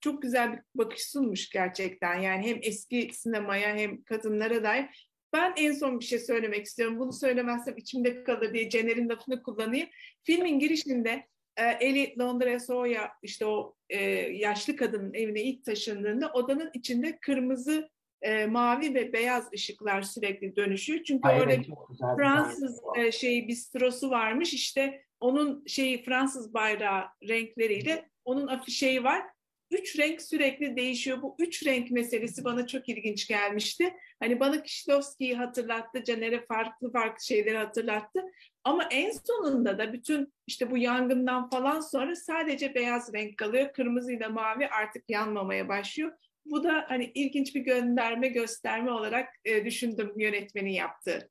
[0.00, 2.20] çok güzel bir bakış sunmuş gerçekten.
[2.20, 5.10] Yani hem eski sinemaya hem kadınlara dair.
[5.32, 6.98] Ben en son bir şey söylemek istiyorum.
[6.98, 9.88] Bunu söylemezsem içimde kalır diye Cener'in lafını kullanayım.
[10.24, 11.26] Filmin girişinde
[11.56, 14.00] e, Eli Londra'ya Soya işte o e,
[14.36, 17.88] yaşlı kadının evine ilk taşındığında odanın içinde kırmızı,
[18.22, 21.04] e, mavi ve beyaz ışıklar sürekli dönüşüyor.
[21.04, 24.54] Çünkü Ay, orada evet, çok güzel bir Fransız e, şeyi bistrosu varmış.
[24.54, 29.22] İşte onun şeyi Fransız bayrağı renkleriyle onun afişeyi var.
[29.70, 31.22] Üç renk sürekli değişiyor.
[31.22, 33.94] Bu üç renk meselesi bana çok ilginç gelmişti.
[34.20, 38.22] Hani bana Kişlovski'yi hatırlattı, Caner'e farklı farklı şeyleri hatırlattı.
[38.64, 43.72] Ama en sonunda da bütün işte bu yangından falan sonra sadece beyaz renk kalıyor.
[43.72, 46.12] Kırmızıyla mavi artık yanmamaya başlıyor.
[46.50, 51.30] Bu da hani ilginç bir gönderme gösterme olarak e, düşündüm yönetmenin yaptığı.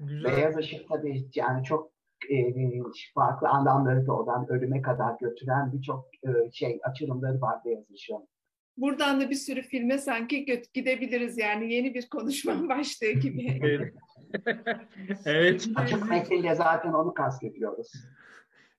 [0.00, 0.36] Güzel.
[0.36, 1.92] Beyaz ışık tabii yani çok
[2.30, 2.54] e,
[3.14, 8.28] farklı anlamları da olan ölüme kadar götüren birçok e, şey açılımları var beyaz ışığın.
[8.76, 13.60] Buradan da bir sürü filme sanki gidebiliriz yani yeni bir konuşma başlığı gibi.
[13.62, 13.94] Evet.
[15.26, 15.68] evet.
[15.76, 17.92] Açık metniyle zaten onu kastediyoruz.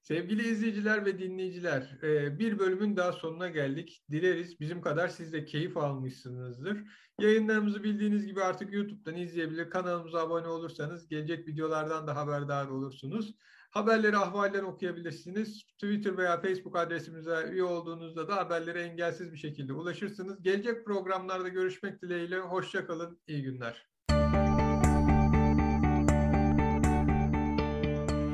[0.02, 4.04] Sevgili izleyiciler ve dinleyiciler, e, bir bölümün daha sonuna geldik.
[4.12, 6.78] Dileriz bizim kadar siz de keyif almışsınızdır.
[7.20, 13.36] Yayınlarımızı bildiğiniz gibi artık YouTube'dan izleyebilir, kanalımıza abone olursanız gelecek videolardan da haberdar olursunuz.
[13.72, 15.64] Haberleri, ahvalleri okuyabilirsiniz.
[15.64, 20.44] Twitter veya Facebook adresimize üye olduğunuzda da haberlere engelsiz bir şekilde ulaşırsınız.
[20.44, 22.40] Gelecek programlarda görüşmek dileğiyle.
[22.40, 23.91] Hoşça kalın, iyi günler.